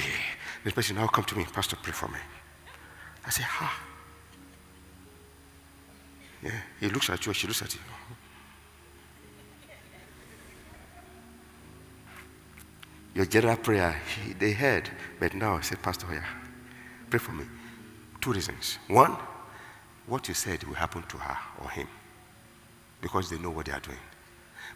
this 0.63 0.71
person 0.71 0.95
now 0.95 1.07
come 1.07 1.25
to 1.25 1.37
me, 1.37 1.43
Pastor, 1.51 1.75
pray 1.75 1.91
for 1.91 2.07
me. 2.07 2.19
I 3.25 3.29
say, 3.29 3.43
ha. 3.43 3.81
Yeah, 6.41 6.61
he 6.79 6.87
looks 6.87 7.09
at 7.09 7.25
you, 7.25 7.33
she 7.33 7.47
looks 7.47 7.61
at 7.61 7.73
you. 7.73 7.81
Your 13.13 13.25
general 13.25 13.57
prayer, 13.57 13.99
he, 14.25 14.33
they 14.33 14.53
heard, 14.53 14.89
but 15.19 15.33
now 15.33 15.57
I 15.57 15.61
said, 15.61 15.81
Pastor, 15.81 16.07
yeah, 16.11 16.23
pray 17.09 17.19
for 17.19 17.33
me. 17.33 17.43
Two 18.21 18.31
reasons. 18.31 18.79
One, 18.87 19.17
what 20.07 20.27
you 20.27 20.33
said 20.33 20.63
will 20.63 20.75
happen 20.75 21.03
to 21.03 21.17
her 21.17 21.37
or 21.61 21.69
him 21.69 21.87
because 23.01 23.29
they 23.29 23.37
know 23.37 23.49
what 23.49 23.65
they 23.65 23.71
are 23.71 23.79
doing. 23.79 23.97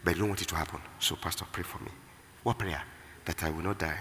But 0.03 0.13
they 0.13 0.19
don't 0.19 0.29
want 0.29 0.41
it 0.41 0.47
to 0.49 0.55
happen. 0.55 0.79
So, 0.99 1.15
Pastor, 1.15 1.45
pray 1.51 1.63
for 1.63 1.81
me. 1.83 1.91
What 2.43 2.57
prayer? 2.57 2.81
That 3.25 3.43
I 3.43 3.49
will 3.49 3.63
not 3.63 3.79
die, 3.79 3.97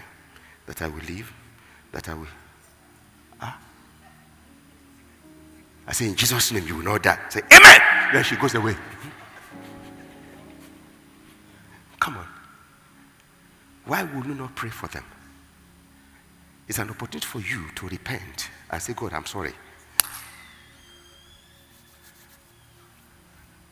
that 0.66 0.82
I 0.82 0.88
will 0.88 1.02
live, 1.08 1.32
that 1.92 2.08
I 2.08 2.14
will. 2.14 2.26
Ah? 3.40 3.58
I 5.86 5.92
say, 5.92 6.08
in 6.08 6.16
Jesus' 6.16 6.52
name, 6.52 6.66
you 6.66 6.76
will 6.76 6.84
not 6.84 7.02
die. 7.02 7.18
Say, 7.28 7.40
Amen. 7.52 7.80
Then 8.12 8.24
she 8.24 8.36
goes 8.36 8.54
away. 8.54 8.74
Come 12.00 12.16
on. 12.16 12.26
Why 13.86 14.02
will 14.02 14.26
you 14.26 14.34
not 14.34 14.54
pray 14.54 14.70
for 14.70 14.86
them? 14.88 15.04
It's 16.66 16.78
an 16.78 16.88
opportunity 16.90 17.26
for 17.26 17.40
you 17.40 17.70
to 17.74 17.88
repent 17.88 18.48
and 18.70 18.80
say, 18.80 18.94
God, 18.94 19.12
I'm 19.12 19.26
sorry. 19.26 19.52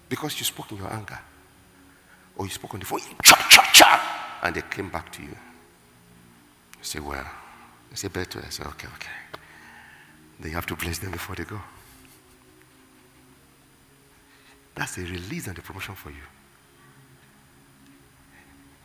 Because 0.08 0.38
you 0.38 0.44
spoke 0.44 0.70
in 0.72 0.78
your 0.78 0.92
anger. 0.92 1.18
Or 2.36 2.44
you 2.44 2.50
spoke 2.50 2.74
on 2.74 2.80
the 2.80 2.86
phone, 2.86 3.00
chop, 3.22 3.38
chop, 3.48 3.72
chop, 3.72 4.00
and 4.42 4.54
they 4.54 4.62
came 4.62 4.90
back 4.90 5.10
to 5.12 5.22
you. 5.22 5.28
You 5.28 6.82
say, 6.82 7.00
well, 7.00 7.26
you 7.90 7.96
say, 7.96 8.08
better. 8.08 8.42
I 8.44 8.50
say, 8.50 8.64
okay, 8.64 8.88
okay. 8.94 9.10
Then 10.40 10.50
you 10.50 10.54
have 10.56 10.66
to 10.66 10.76
bless 10.76 10.98
them 10.98 11.12
before 11.12 11.36
they 11.36 11.44
go. 11.44 11.60
That's 14.74 14.98
a 14.98 15.02
release 15.02 15.46
and 15.46 15.58
a 15.58 15.62
promotion 15.62 15.94
for 15.94 16.10
you. 16.10 16.16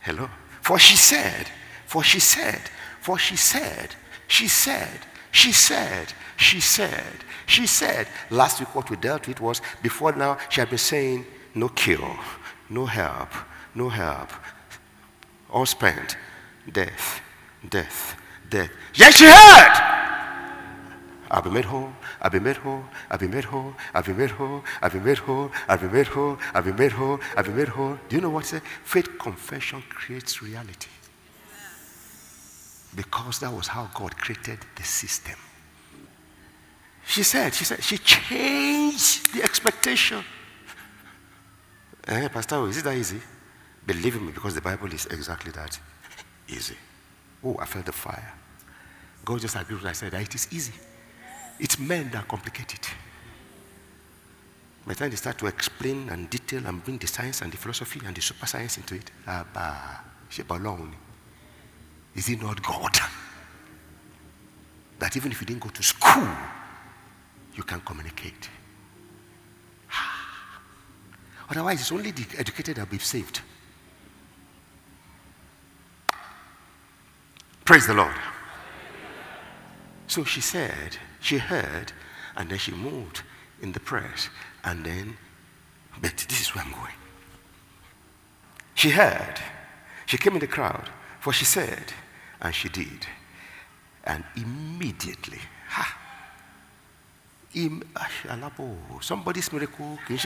Hello? 0.00 0.28
For 0.68 0.78
she 0.78 0.96
said, 0.96 1.46
for 1.86 2.04
she 2.04 2.20
said, 2.20 2.60
for 3.00 3.18
she 3.18 3.36
said, 3.36 3.94
she 4.26 4.48
said, 4.48 5.00
she 5.30 5.50
said, 5.50 6.12
she 6.36 6.60
said, 6.60 7.24
she 7.46 7.66
said. 7.66 8.06
Last 8.28 8.60
week, 8.60 8.74
what 8.74 8.90
we 8.90 8.98
dealt 8.98 9.26
with 9.26 9.40
was 9.40 9.62
before 9.82 10.12
now, 10.12 10.36
she 10.50 10.60
had 10.60 10.68
been 10.68 10.76
saying, 10.76 11.24
no 11.54 11.70
cure, 11.70 12.18
no 12.68 12.84
help, 12.84 13.30
no 13.74 13.88
help, 13.88 14.28
all 15.48 15.64
spent, 15.64 16.18
death, 16.70 17.22
death, 17.70 18.14
death. 18.50 18.70
Yes, 18.92 19.16
she 19.16 19.24
heard. 19.24 19.97
Abimelho, 21.30 21.92
Abimelho, 22.20 22.84
Abimelho, 23.10 23.74
Abimelho, 23.94 24.62
Abimelho, 24.80 25.50
Abimelho, 25.68 26.38
Abimelho, 26.54 27.20
Abimelho. 27.36 27.98
Do 28.08 28.16
you 28.16 28.22
know 28.22 28.30
what 28.30 28.44
I 28.44 28.46
say? 28.46 28.60
Faith 28.84 29.18
confession 29.18 29.82
creates 29.88 30.42
reality. 30.42 30.88
Because 32.96 33.40
that 33.40 33.52
was 33.52 33.68
how 33.68 33.88
God 33.94 34.16
created 34.16 34.58
the 34.74 34.82
system. 34.82 35.36
She 37.06 37.22
said, 37.22 37.54
she 37.54 37.64
said, 37.64 37.82
she 37.82 37.98
changed 37.98 39.34
the 39.34 39.42
expectation. 39.42 40.24
Eh, 42.06 42.28
Pastor, 42.28 42.66
is 42.68 42.78
it 42.78 42.84
that 42.84 42.96
easy? 42.96 43.20
Believe 43.86 44.20
me, 44.20 44.32
because 44.32 44.54
the 44.54 44.60
Bible 44.60 44.92
is 44.92 45.06
exactly 45.06 45.52
that 45.52 45.78
easy. 46.48 46.76
Oh, 47.44 47.56
I 47.60 47.66
felt 47.66 47.86
the 47.86 47.92
fire. 47.92 48.32
God 49.24 49.40
just 49.40 49.56
agreed 49.56 49.76
with 49.76 49.84
what 49.84 49.90
I 49.90 49.92
said 49.92 50.12
that 50.12 50.22
it 50.22 50.34
is 50.34 50.48
easy. 50.50 50.72
It's 51.58 51.78
men 51.78 52.10
that 52.10 52.28
complicate 52.28 52.74
it. 52.74 52.88
By 54.86 54.94
the 54.94 55.00
time 55.00 55.10
they 55.10 55.16
start 55.16 55.38
to 55.38 55.46
explain 55.46 56.08
and 56.08 56.30
detail 56.30 56.66
and 56.66 56.82
bring 56.82 56.98
the 56.98 57.06
science 57.06 57.42
and 57.42 57.52
the 57.52 57.56
philosophy 57.56 58.00
and 58.06 58.16
the 58.16 58.22
super 58.22 58.46
science 58.46 58.78
into 58.78 58.94
it, 58.94 59.10
ah, 59.26 60.02
is 62.14 62.28
it 62.28 62.42
not 62.42 62.62
God? 62.62 62.98
That 64.98 65.16
even 65.16 65.30
if 65.30 65.40
you 65.40 65.46
didn't 65.46 65.62
go 65.62 65.68
to 65.68 65.82
school, 65.82 66.28
you 67.54 67.62
can 67.64 67.80
communicate. 67.80 68.48
Ah. 69.92 70.60
Otherwise, 71.50 71.80
it's 71.80 71.92
only 71.92 72.10
the 72.10 72.26
educated 72.38 72.76
that 72.76 72.86
will 72.86 72.98
be 72.98 72.98
saved. 72.98 73.40
Praise 77.64 77.86
the 77.86 77.94
Lord. 77.94 78.16
So 80.06 80.24
she 80.24 80.40
said, 80.40 80.96
she 81.20 81.38
heard, 81.38 81.92
and 82.36 82.50
then 82.50 82.58
she 82.58 82.72
moved 82.72 83.22
in 83.60 83.72
the 83.72 83.80
press. 83.80 84.28
And 84.64 84.84
then, 84.84 85.16
but 86.00 86.16
this 86.28 86.40
is 86.40 86.54
where 86.54 86.64
I'm 86.64 86.72
going. 86.72 86.94
She 88.74 88.90
heard. 88.90 89.40
She 90.06 90.18
came 90.18 90.34
in 90.34 90.40
the 90.40 90.46
crowd, 90.46 90.88
for 91.20 91.32
she 91.32 91.44
said, 91.44 91.92
and 92.40 92.54
she 92.54 92.68
did. 92.68 93.06
And 94.04 94.24
immediately, 94.36 95.40
ha, 95.68 95.98
im, 97.54 97.82
ah, 97.96 98.08
somebody's 99.00 99.52
miracle, 99.52 99.98
hey! 100.06 100.24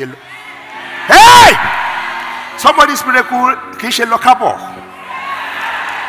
Somebody's 2.58 3.04
miracle. 3.04 3.40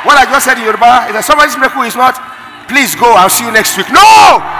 What 0.03 0.17
I 0.17 0.25
just 0.29 0.45
said 0.45 0.57
in 0.57 0.65
Yoruba 0.65 1.07
is 1.07 1.13
that 1.13 1.23
somebody's 1.25 1.57
miracle 1.57 1.81
is 1.83 1.95
not 1.95 2.33
Please 2.67 2.95
go. 2.95 3.11
I'll 3.13 3.29
see 3.29 3.45
you 3.45 3.51
next 3.51 3.77
week. 3.77 3.91
No! 3.91 4.52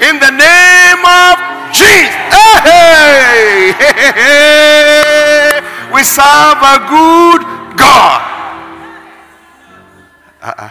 In 0.00 0.20
the 0.20 0.30
name 0.30 1.04
of 1.04 1.36
Jesus. 1.72 2.12
Hey, 2.28 3.72
hey, 3.72 3.72
hey, 4.20 5.60
we 5.92 6.02
serve 6.04 6.60
a 6.60 6.76
good 6.84 7.42
God. 7.78 8.20
Uh-uh. 10.42 10.70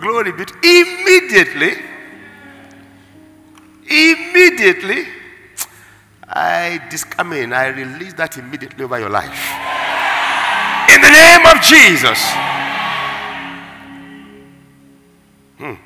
Glory 0.00 0.32
be 0.32 0.44
to 0.46 0.54
immediately. 0.64 1.72
Immediately. 3.86 5.06
I, 6.28 6.80
I 7.18 7.22
mean, 7.22 7.52
I 7.52 7.68
release 7.68 8.14
that 8.14 8.36
immediately 8.38 8.84
over 8.84 8.98
your 8.98 9.10
life. 9.10 9.52
In 10.88 11.00
the 11.00 11.10
name 11.10 11.46
of 11.46 11.60
Jesus. 11.62 12.18
Hmm. 15.58 15.85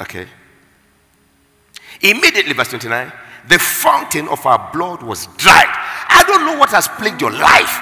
Okay. 0.00 0.26
Immediately, 2.00 2.52
verse 2.52 2.68
29, 2.68 3.12
the 3.48 3.58
fountain 3.58 4.28
of 4.28 4.44
our 4.46 4.70
blood 4.72 5.02
was 5.02 5.26
dried. 5.36 5.66
I 6.08 6.22
don't 6.26 6.46
know 6.46 6.56
what 6.56 6.70
has 6.70 6.86
plagued 6.86 7.20
your 7.20 7.32
life, 7.32 7.74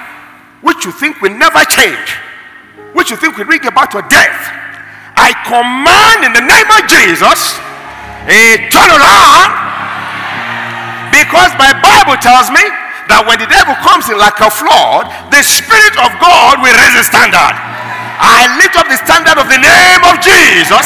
which 0.61 0.85
you 0.85 0.91
think 0.91 1.21
will 1.21 1.35
never 1.37 1.61
change, 1.69 2.17
which 2.93 3.11
you 3.11 3.17
think 3.17 3.37
will 3.37 3.45
bring 3.45 3.65
about 3.65 3.93
your 3.93 4.01
death. 4.09 4.37
I 5.17 5.33
command 5.45 6.25
in 6.25 6.33
the 6.33 6.45
name 6.45 6.69
of 6.73 6.81
Jesus 6.89 7.57
a 8.25 8.69
turnaround 8.73 9.49
because 11.13 11.53
my 11.57 11.73
Bible 11.79 12.17
tells 12.21 12.49
me 12.49 12.61
that 13.07 13.23
when 13.23 13.39
the 13.39 13.47
devil 13.47 13.73
comes 13.81 14.09
in 14.11 14.17
like 14.19 14.37
a 14.43 14.51
flood, 14.51 15.07
the 15.31 15.41
Spirit 15.41 15.95
of 16.01 16.11
God 16.19 16.59
will 16.59 16.75
raise 16.75 16.97
a 16.99 17.05
standard. 17.05 17.76
I 18.19 18.49
lift 18.57 18.75
up 18.75 18.89
the 18.89 18.97
standard 18.97 19.37
of 19.37 19.47
the 19.47 19.61
name 19.61 20.01
of 20.05 20.17
Jesus 20.19 20.85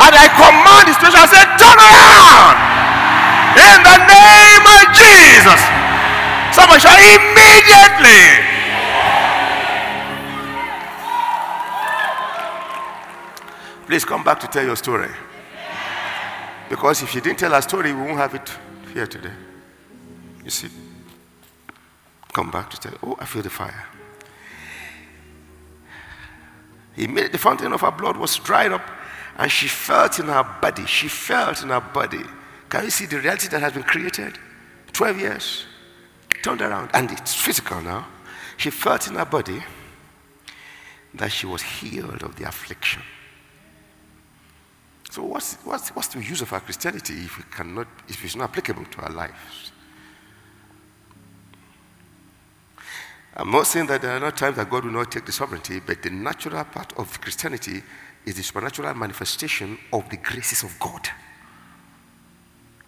and 0.00 0.12
I 0.16 0.26
command 0.32 0.88
the 0.88 0.94
situation. 0.96 1.20
I 1.20 1.28
say, 1.28 1.44
turn 1.60 1.76
around 1.76 2.56
in 3.56 3.78
the 3.84 3.98
name 4.08 4.64
of 4.64 4.82
Jesus. 4.96 5.60
Someone 6.56 6.80
shall 6.80 6.96
immediately. 6.96 8.50
Please 13.86 14.04
come 14.04 14.22
back 14.22 14.38
to 14.40 14.46
tell 14.46 14.64
your 14.64 14.76
story. 14.76 15.10
Because 16.68 17.02
if 17.02 17.14
you 17.14 17.20
didn't 17.20 17.40
tell 17.40 17.52
our 17.52 17.62
story, 17.62 17.92
we 17.92 18.00
won't 18.00 18.16
have 18.16 18.34
it 18.34 18.48
here 18.94 19.06
today. 19.06 19.32
You 20.44 20.50
see? 20.50 20.68
Come 22.32 22.50
back 22.50 22.70
to 22.70 22.78
tell, 22.78 22.94
oh, 23.02 23.16
I 23.18 23.24
feel 23.24 23.42
the 23.42 23.50
fire. 23.50 23.86
Made 27.06 27.32
the 27.32 27.38
fountain 27.38 27.72
of 27.72 27.80
her 27.80 27.90
blood 27.90 28.16
was 28.16 28.36
dried 28.36 28.72
up, 28.72 28.88
and 29.36 29.50
she 29.50 29.68
felt 29.68 30.18
in 30.18 30.26
her 30.26 30.44
body. 30.60 30.86
She 30.86 31.08
felt 31.08 31.62
in 31.62 31.70
her 31.70 31.80
body. 31.80 32.22
Can 32.68 32.84
you 32.84 32.90
see 32.90 33.06
the 33.06 33.18
reality 33.18 33.48
that 33.48 33.60
has 33.60 33.72
been 33.72 33.82
created? 33.82 34.38
12 34.92 35.18
years. 35.18 35.66
Turned 36.42 36.62
around, 36.62 36.90
and 36.94 37.10
it's 37.10 37.34
physical 37.34 37.80
now. 37.80 38.06
She 38.56 38.70
felt 38.70 39.08
in 39.08 39.14
her 39.14 39.24
body 39.24 39.62
that 41.14 41.32
she 41.32 41.46
was 41.46 41.62
healed 41.62 42.22
of 42.22 42.36
the 42.36 42.46
affliction. 42.46 43.02
So 45.10 45.24
what's, 45.24 45.56
what's, 45.64 45.88
what's 45.90 46.08
the 46.08 46.22
use 46.22 46.40
of 46.40 46.52
our 46.52 46.60
Christianity 46.60 47.14
if, 47.14 47.36
we 47.36 47.44
cannot, 47.50 47.88
if 48.08 48.24
it's 48.24 48.36
not 48.36 48.50
applicable 48.50 48.84
to 48.84 49.00
our 49.02 49.10
lives? 49.10 49.69
I'm 53.40 53.50
not 53.50 53.66
saying 53.66 53.86
that 53.86 54.02
there 54.02 54.10
are 54.10 54.20
not 54.20 54.36
times 54.36 54.56
that 54.56 54.68
God 54.68 54.84
will 54.84 54.92
not 54.92 55.10
take 55.10 55.24
the 55.24 55.32
sovereignty, 55.32 55.80
but 55.80 56.02
the 56.02 56.10
natural 56.10 56.62
part 56.62 56.92
of 56.98 57.18
Christianity 57.22 57.82
is 58.26 58.34
the 58.34 58.42
supernatural 58.42 58.92
manifestation 58.92 59.78
of 59.94 60.06
the 60.10 60.18
graces 60.18 60.62
of 60.62 60.78
God 60.78 61.08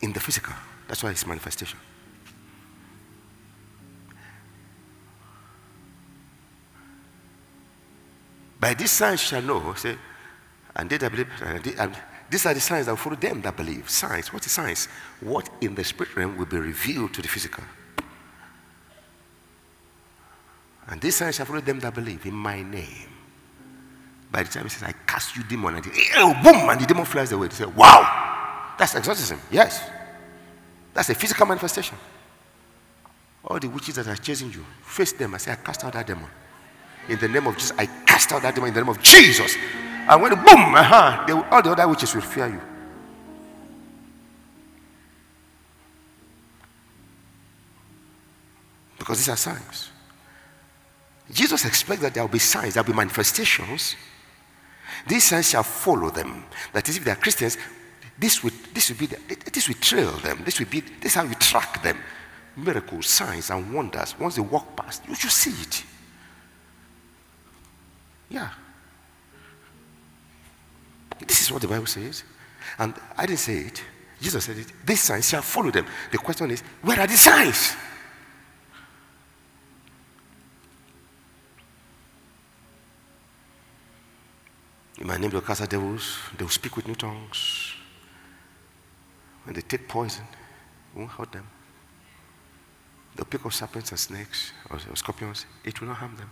in 0.02 0.12
the 0.12 0.21
physical. 0.21 0.52
That's 0.88 1.02
why 1.02 1.11
it's 1.11 1.26
manifestation. 1.26 1.78
By 8.61 8.75
this 8.75 8.90
signs 8.90 9.23
shall 9.23 9.40
know, 9.40 9.73
say, 9.73 9.97
and 10.76 10.90
they 10.90 10.99
that 10.99 11.11
believe, 11.11 11.28
and, 11.42 11.66
and 11.78 11.97
these 12.28 12.44
are 12.44 12.52
the 12.52 12.61
signs 12.61 12.87
that 12.87 12.97
follow 12.97 13.16
them 13.16 13.40
that 13.40 13.56
believe. 13.56 13.88
Signs. 13.88 14.30
What 14.35 14.44
is 14.44 14.52
signs? 14.52 14.87
What 15.21 15.49
in 15.62 15.75
the 15.75 15.82
spirit 15.82 16.14
realm 16.14 16.37
will 16.37 16.44
be 16.44 16.59
revealed 16.59 17.14
to 17.14 17.23
the 17.23 17.28
physical. 17.28 17.64
And 20.88 21.00
these 21.00 21.16
signs 21.16 21.36
shall 21.36 21.46
follow 21.46 21.60
them 21.60 21.80
that 21.80 21.94
believe 21.94 22.26
in 22.26 22.34
my 22.34 22.62
name. 22.62 23.08
By 24.30 24.42
the 24.42 24.48
time 24.48 24.64
he 24.64 24.68
says, 24.70 24.82
I 24.82 24.92
cast 25.06 25.36
you 25.36 25.44
demon, 25.44 25.76
and 25.76 25.86
oh, 26.16 26.34
boom, 26.42 26.68
and 26.70 26.80
the 26.80 26.86
demon 26.86 27.04
flies 27.04 27.32
away. 27.32 27.48
They 27.48 27.54
say, 27.54 27.66
wow, 27.66 28.74
that's 28.78 28.94
exorcism. 28.94 29.38
Yes. 29.50 29.90
That's 30.94 31.10
a 31.10 31.14
physical 31.14 31.46
manifestation. 31.46 31.96
All 33.44 33.58
the 33.58 33.68
witches 33.68 33.96
that 33.96 34.08
are 34.08 34.16
chasing 34.16 34.50
you, 34.50 34.64
face 34.82 35.12
them 35.12 35.34
and 35.34 35.40
say, 35.40 35.52
I 35.52 35.56
cast 35.56 35.84
out 35.84 35.92
that 35.92 36.06
demon. 36.06 36.28
In 37.08 37.18
the 37.18 37.28
name 37.28 37.46
of 37.46 37.54
Jesus, 37.56 37.72
I 37.76 37.86
cast 38.06 38.32
out 38.32 38.42
that 38.42 38.54
demon 38.54 38.68
in 38.68 38.74
the 38.74 38.80
name 38.80 38.88
of 38.88 39.02
Jesus. 39.02 39.56
And 40.08 40.20
when 40.22 40.34
boom, 40.34 40.74
uh-huh, 40.74 41.24
they, 41.26 41.32
all 41.32 41.62
the 41.62 41.70
other 41.70 41.88
witches 41.88 42.14
will 42.14 42.22
fear 42.22 42.48
you. 42.48 42.60
Because 48.98 49.18
these 49.18 49.28
are 49.28 49.36
signs. 49.36 49.91
Jesus 51.32 51.64
expects 51.64 52.02
that 52.02 52.14
there 52.14 52.22
will 52.22 52.30
be 52.30 52.38
signs, 52.38 52.74
there 52.74 52.82
will 52.82 52.92
be 52.92 52.96
manifestations. 52.96 53.96
These 55.06 55.24
signs 55.24 55.50
shall 55.50 55.62
follow 55.62 56.10
them. 56.10 56.44
That 56.72 56.88
is, 56.88 56.98
if 56.98 57.04
they 57.04 57.10
are 57.10 57.16
Christians, 57.16 57.56
this 58.18 58.44
will, 58.44 58.52
this 58.72 58.90
will 58.90 58.98
be 58.98 59.06
the, 59.06 59.50
this 59.52 59.66
will 59.66 59.76
trail 59.76 60.12
them. 60.18 60.42
This 60.44 60.60
will 60.60 60.68
be 60.68 60.80
this 60.80 61.12
is 61.12 61.14
how 61.14 61.24
you 61.24 61.34
track 61.34 61.82
them. 61.82 61.98
Miracles, 62.56 63.06
signs, 63.06 63.50
and 63.50 63.72
wonders. 63.72 64.14
Once 64.18 64.36
they 64.36 64.42
walk 64.42 64.76
past, 64.76 65.02
you 65.08 65.14
should 65.14 65.30
see 65.30 65.50
it. 65.50 65.84
Yeah. 68.28 68.50
This 71.26 71.42
is 71.42 71.50
what 71.50 71.62
the 71.62 71.68
Bible 71.68 71.86
says. 71.86 72.24
And 72.78 72.94
I 73.16 73.26
didn't 73.26 73.38
say 73.40 73.58
it. 73.58 73.82
Jesus 74.20 74.44
said 74.44 74.58
it. 74.58 74.72
These 74.86 75.02
signs 75.02 75.28
shall 75.28 75.42
follow 75.42 75.70
them. 75.70 75.86
The 76.10 76.18
question 76.18 76.50
is, 76.50 76.60
where 76.82 77.00
are 77.00 77.06
the 77.06 77.16
signs? 77.16 77.74
In 85.02 85.08
my 85.08 85.16
name, 85.16 85.30
they'll 85.30 85.40
cast 85.40 85.60
out 85.60 85.68
devils. 85.68 86.16
They'll 86.38 86.48
speak 86.48 86.76
with 86.76 86.86
new 86.86 86.94
tongues. 86.94 87.74
When 89.42 89.52
they 89.52 89.60
take 89.60 89.88
poison, 89.88 90.24
it 90.94 90.98
won't 90.98 91.10
hurt 91.10 91.32
them. 91.32 91.44
They'll 93.16 93.24
pick 93.24 93.44
up 93.44 93.52
serpents 93.52 93.90
and 93.90 93.98
snakes 93.98 94.52
or, 94.70 94.76
or 94.76 94.94
scorpions. 94.94 95.44
It 95.64 95.80
will 95.80 95.88
not 95.88 95.96
harm 95.96 96.14
them. 96.14 96.30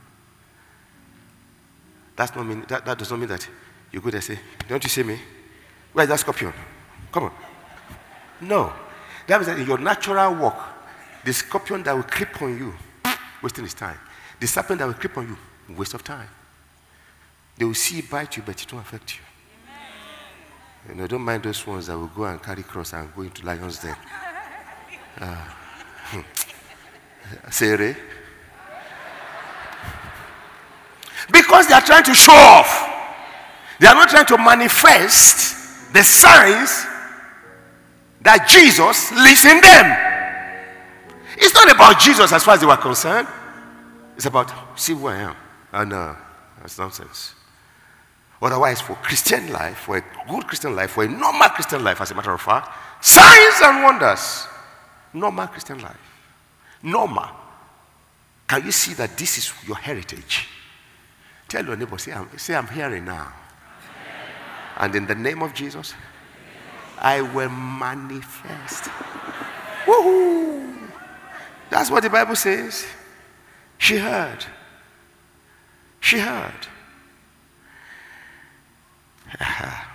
That's 2.14 2.36
not 2.36 2.46
mean, 2.46 2.64
that, 2.68 2.86
that 2.86 2.96
does 2.96 3.10
not 3.10 3.18
mean 3.18 3.28
that 3.30 3.48
you 3.90 4.00
go 4.00 4.08
there 4.08 4.18
and 4.18 4.24
say, 4.24 4.38
Don't 4.68 4.84
you 4.84 4.88
see 4.88 5.02
me? 5.02 5.18
Where 5.92 6.04
is 6.04 6.08
that 6.08 6.20
scorpion? 6.20 6.52
Come 7.10 7.24
on. 7.24 7.32
No. 8.40 8.72
That 9.26 9.38
means 9.38 9.48
that 9.48 9.58
in 9.58 9.66
your 9.66 9.78
natural 9.78 10.36
walk, 10.36 10.58
the 11.24 11.32
scorpion 11.32 11.82
that 11.82 11.96
will 11.96 12.04
creep 12.04 12.40
on 12.40 12.56
you, 12.56 12.72
wasting 13.42 13.64
his 13.64 13.74
time. 13.74 13.98
The 14.38 14.46
serpent 14.46 14.78
that 14.78 14.86
will 14.86 14.94
creep 14.94 15.18
on 15.18 15.26
you, 15.26 15.74
waste 15.74 15.94
of 15.94 16.04
time. 16.04 16.28
They 17.60 17.66
will 17.66 17.74
see 17.74 17.98
it 17.98 18.08
bite 18.08 18.38
you, 18.38 18.42
but 18.42 18.62
it 18.62 18.72
won't 18.72 18.86
affect 18.86 19.18
you. 19.18 19.22
You 20.88 20.94
know, 20.94 21.06
don't 21.06 21.20
mind 21.20 21.42
those 21.42 21.66
ones 21.66 21.88
that 21.88 21.98
will 21.98 22.06
go 22.06 22.24
and 22.24 22.42
carry 22.42 22.62
cross 22.62 22.94
and 22.94 23.14
go 23.14 23.20
into 23.20 23.44
lion's 23.44 23.78
den. 23.78 23.96
Uh, 25.20 25.36
Sere. 27.50 27.94
Because 31.30 31.66
they 31.66 31.74
are 31.74 31.82
trying 31.82 32.04
to 32.04 32.14
show 32.14 32.32
off. 32.32 32.88
They 33.78 33.86
are 33.88 33.94
not 33.94 34.08
trying 34.08 34.24
to 34.24 34.38
manifest 34.38 35.92
the 35.92 36.02
signs 36.02 36.86
that 38.22 38.48
Jesus 38.48 39.12
lives 39.12 39.44
in 39.44 39.60
them. 39.60 39.96
It's 41.36 41.52
not 41.52 41.70
about 41.70 42.00
Jesus 42.00 42.32
as 42.32 42.42
far 42.42 42.54
as 42.54 42.60
they 42.60 42.66
were 42.66 42.76
concerned. 42.78 43.28
It's 44.16 44.26
about, 44.26 44.78
see 44.78 44.94
who 44.94 45.08
I 45.08 45.16
am. 45.16 45.36
And 45.72 45.92
uh, 45.92 46.14
that's 46.62 46.78
nonsense. 46.78 47.34
Otherwise, 48.42 48.80
for 48.80 48.94
Christian 48.96 49.52
life, 49.52 49.78
for 49.78 49.98
a 49.98 50.04
good 50.28 50.46
Christian 50.46 50.74
life, 50.74 50.92
for 50.92 51.04
a 51.04 51.08
normal 51.08 51.48
Christian 51.50 51.84
life, 51.84 52.00
as 52.00 52.10
a 52.10 52.14
matter 52.14 52.32
of 52.32 52.40
fact, 52.40 52.70
signs 53.04 53.60
and 53.62 53.82
wonders. 53.82 54.46
Normal 55.12 55.46
Christian 55.48 55.78
life. 55.80 55.98
Normal. 56.82 57.28
Can 58.48 58.64
you 58.64 58.72
see 58.72 58.94
that 58.94 59.16
this 59.16 59.38
is 59.38 59.52
your 59.66 59.76
heritage? 59.76 60.48
Tell 61.48 61.64
your 61.64 61.76
neighbor, 61.76 61.98
say, 61.98 62.12
I'm, 62.12 62.38
say, 62.38 62.54
I'm 62.54 62.68
hearing 62.68 63.04
now. 63.04 63.32
And 64.76 64.94
in 64.94 65.06
the 65.06 65.14
name 65.14 65.42
of 65.42 65.52
Jesus, 65.52 65.94
I 66.98 67.20
will 67.20 67.50
manifest. 67.50 68.84
Woohoo! 69.84 70.76
That's 71.68 71.90
what 71.90 72.02
the 72.02 72.10
Bible 72.10 72.36
says. 72.36 72.86
She 73.78 73.96
heard. 73.96 74.44
She 76.00 76.18
heard. 76.18 76.66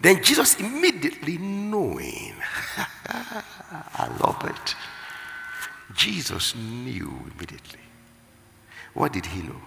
Then 0.00 0.22
Jesus 0.22 0.60
immediately 0.60 1.38
knowing, 1.38 2.34
I 3.08 4.06
love 4.20 4.44
it. 4.44 4.74
Jesus 5.94 6.54
knew 6.54 7.10
immediately. 7.34 7.80
What 8.92 9.14
did 9.14 9.24
he 9.24 9.40
know? 9.42 9.62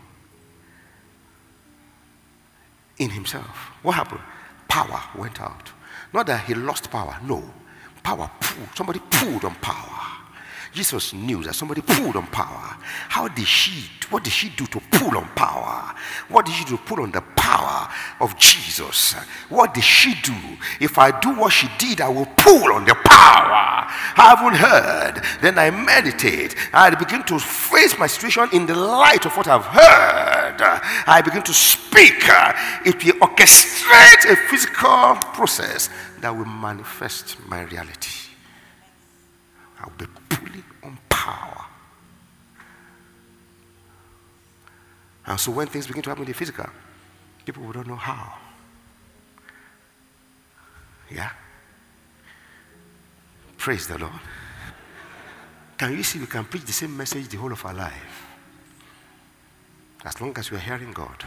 In 3.00 3.10
himself. 3.10 3.72
What 3.82 3.96
happened? 3.96 4.22
Power 4.67 5.02
went 5.17 5.41
out. 5.41 5.72
Not 6.13 6.28
that 6.28 6.46
he 6.46 6.54
lost 6.54 6.91
power, 6.91 7.17
no. 7.24 7.43
Power 8.04 8.30
pulled. 8.39 8.70
Somebody 8.76 9.00
pulled 9.10 9.43
on 9.43 9.56
power. 9.56 10.16
Jesus 10.73 11.13
knew 11.13 11.43
that 11.43 11.56
somebody 11.56 11.82
pulled 11.82 12.15
on 12.15 12.27
power. 12.27 12.77
How 13.10 13.27
did 13.27 13.47
she, 13.47 13.89
what 14.10 14.23
did 14.23 14.34
she 14.34 14.49
do 14.49 14.65
to 14.67 14.80
pull 14.91 15.17
on 15.17 15.27
power? 15.30 15.95
What 16.30 16.45
did 16.45 16.56
she 16.56 16.65
do 16.65 16.77
to 16.77 16.84
pull 16.84 17.01
on 17.01 17.12
the 17.12 17.21
power 17.36 17.89
of 18.19 18.38
Jesus? 18.38 19.13
What 19.49 19.73
did 19.73 19.84
she 19.84 20.13
do? 20.21 20.36
If 20.80 20.97
I 20.97 21.17
do 21.19 21.34
what 21.36 21.51
she 21.53 21.67
did, 21.77 22.01
I 22.01 22.10
will 22.10 22.27
pull 22.38 22.71
on 22.73 22.86
the 22.86 22.95
power. 22.95 23.88
I 24.19 24.36
haven't 24.36 24.56
heard. 24.56 25.23
Then 25.41 25.58
I 25.58 25.71
meditate. 25.71 26.56
I 26.73 26.93
begin 26.93 27.23
to 27.23 27.39
face 27.39 27.97
my 27.97 28.08
situation 28.08 28.49
in 28.53 28.65
the 28.65 28.75
light 28.75 29.25
of 29.25 29.36
what 29.36 29.47
I've 29.47 29.65
heard. 29.65 30.58
I 31.08 31.21
begin 31.23 31.43
to 31.43 31.53
speak. 31.53 32.25
It 32.86 33.03
will 33.03 33.27
orchestrate 33.27 34.32
a 34.32 34.36
physical 34.36 35.15
process 35.34 35.89
that 36.19 36.36
will 36.36 36.45
manifest 36.45 37.38
my 37.47 37.63
reality. 37.63 38.30
I'll 39.80 39.93
be 39.97 40.06
pulling 40.30 40.63
on 40.84 40.97
power. 41.10 41.65
And 45.28 45.40
so 45.40 45.52
when 45.52 45.68
things 45.68 45.88
begin 45.88 46.02
to 46.04 46.10
happen 46.10 46.24
in 46.24 46.28
the 46.28 46.34
physical, 46.34 46.66
people 47.46 47.63
will 47.63 47.74
don't 47.74 47.88
know 47.88 47.96
how. 47.96 48.34
Yeah? 51.12 51.32
Praise 53.58 53.88
the 53.88 53.98
Lord. 53.98 54.13
Can 55.78 55.96
you 55.96 56.04
see 56.04 56.20
we 56.20 56.26
can 56.26 56.46
preach 56.46 56.63
the 56.63 56.72
same 56.72 56.96
message 56.96 57.28
the 57.28 57.38
whole 57.38 57.52
of 57.52 57.63
our 57.66 57.74
life? 57.74 58.26
As 60.06 60.20
long 60.22 60.38
as 60.38 60.50
we 60.50 60.58
are 60.58 60.62
hearing 60.62 60.94
God. 60.94 61.26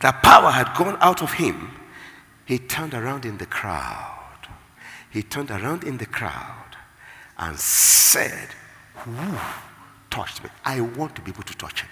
The 0.00 0.12
power 0.12 0.50
had 0.50 0.74
gone 0.76 0.96
out 1.00 1.22
of 1.22 1.32
him 1.34 1.80
he 2.50 2.58
turned 2.58 2.94
around 2.94 3.24
in 3.24 3.38
the 3.38 3.46
crowd. 3.46 4.48
He 5.12 5.22
turned 5.22 5.52
around 5.52 5.84
in 5.84 5.98
the 5.98 6.06
crowd 6.06 6.76
and 7.38 7.56
said, 7.56 8.48
Who 9.04 9.38
touched 10.10 10.42
me? 10.44 10.50
I 10.64 10.80
want 10.80 11.16
to 11.16 11.22
be 11.22 11.30
able 11.30 11.42
to 11.44 11.56
touch 11.56 11.82
him. 11.82 11.90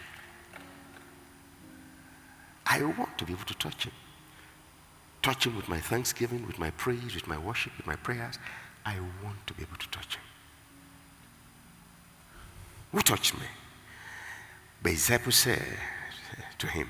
I 2.66 2.82
want 2.82 3.16
to 3.16 3.24
be 3.24 3.32
able 3.32 3.44
to 3.44 3.54
touch 3.54 3.84
him. 3.84 3.92
Touch 5.22 5.46
him 5.46 5.56
with 5.56 5.68
my 5.68 5.80
thanksgiving, 5.80 6.46
with 6.46 6.58
my 6.58 6.70
praise, 6.70 7.14
with 7.14 7.26
my 7.26 7.38
worship, 7.38 7.72
with 7.78 7.86
my 7.86 7.96
prayers. 7.96 8.38
I 8.84 8.96
want 9.24 9.46
to 9.46 9.54
be 9.54 9.62
able 9.62 9.78
to 9.78 9.88
touch 9.90 10.16
him. 10.16 10.22
Who 12.92 13.00
touched 13.00 13.34
me? 13.34 13.46
But 14.82 14.92
disciple 14.92 15.32
said 15.32 15.64
to 16.58 16.66
him, 16.66 16.88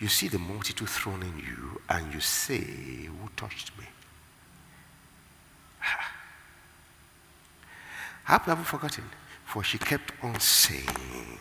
You 0.00 0.08
see 0.08 0.28
the 0.28 0.38
multitude 0.38 0.88
thronging 0.88 1.38
you, 1.38 1.80
and 1.88 2.12
you 2.12 2.20
say, 2.20 2.58
Who 2.58 3.28
touched 3.36 3.76
me? 3.78 3.84
Have 8.24 8.42
you 8.44 8.52
ever 8.52 8.64
forgotten? 8.64 9.04
For 9.56 9.64
she 9.64 9.78
kept 9.78 10.12
on 10.22 10.38
saying, 10.38 11.38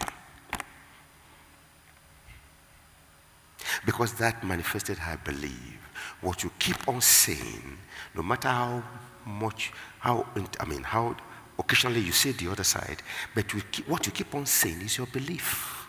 because 3.86 4.14
that 4.14 4.42
manifested 4.42 4.98
her 5.00 5.20
belief. 5.26 5.78
What 6.22 6.42
you 6.42 6.50
keep 6.58 6.88
on 6.88 7.02
saying, 7.02 7.78
no 8.16 8.24
matter 8.24 8.48
how 8.48 8.84
much, 9.26 9.74
how, 10.00 10.26
I 10.62 10.64
mean, 10.64 10.84
how 10.84 11.18
occasionally 11.60 12.00
you 12.00 12.14
say 12.14 12.32
the 12.32 12.50
other 12.50 12.64
side, 12.64 13.04
but 13.36 13.54
you 13.54 13.62
keep, 13.70 13.86
what 13.90 14.06
you 14.06 14.14
keep 14.14 14.34
on 14.34 14.46
saying 14.46 14.80
is 14.84 14.98
your 14.98 15.08
belief. 15.08 15.86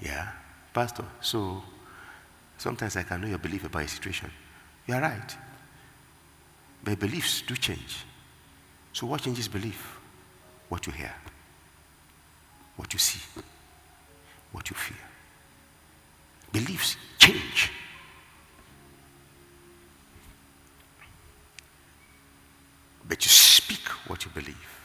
Yeah, 0.00 0.32
Pastor. 0.72 1.04
So 1.20 1.62
sometimes 2.56 2.96
I 2.96 3.02
can 3.02 3.20
know 3.20 3.28
your 3.28 3.36
belief 3.36 3.66
about 3.66 3.82
a 3.82 3.88
situation. 3.88 4.30
You 4.86 4.94
are 4.94 5.02
right. 5.02 5.36
But 6.82 6.98
beliefs 6.98 7.42
do 7.42 7.54
change. 7.56 8.06
So 8.96 9.06
what 9.06 9.20
changes 9.20 9.46
belief? 9.46 9.98
What 10.70 10.86
you 10.86 10.92
hear, 10.94 11.12
what 12.76 12.94
you 12.94 12.98
see, 12.98 13.20
what 14.52 14.70
you 14.70 14.74
feel. 14.74 14.96
Beliefs 16.50 16.96
change. 17.18 17.72
But 23.06 23.22
you 23.22 23.28
speak 23.28 23.86
what 24.08 24.24
you 24.24 24.30
believe. 24.30 24.80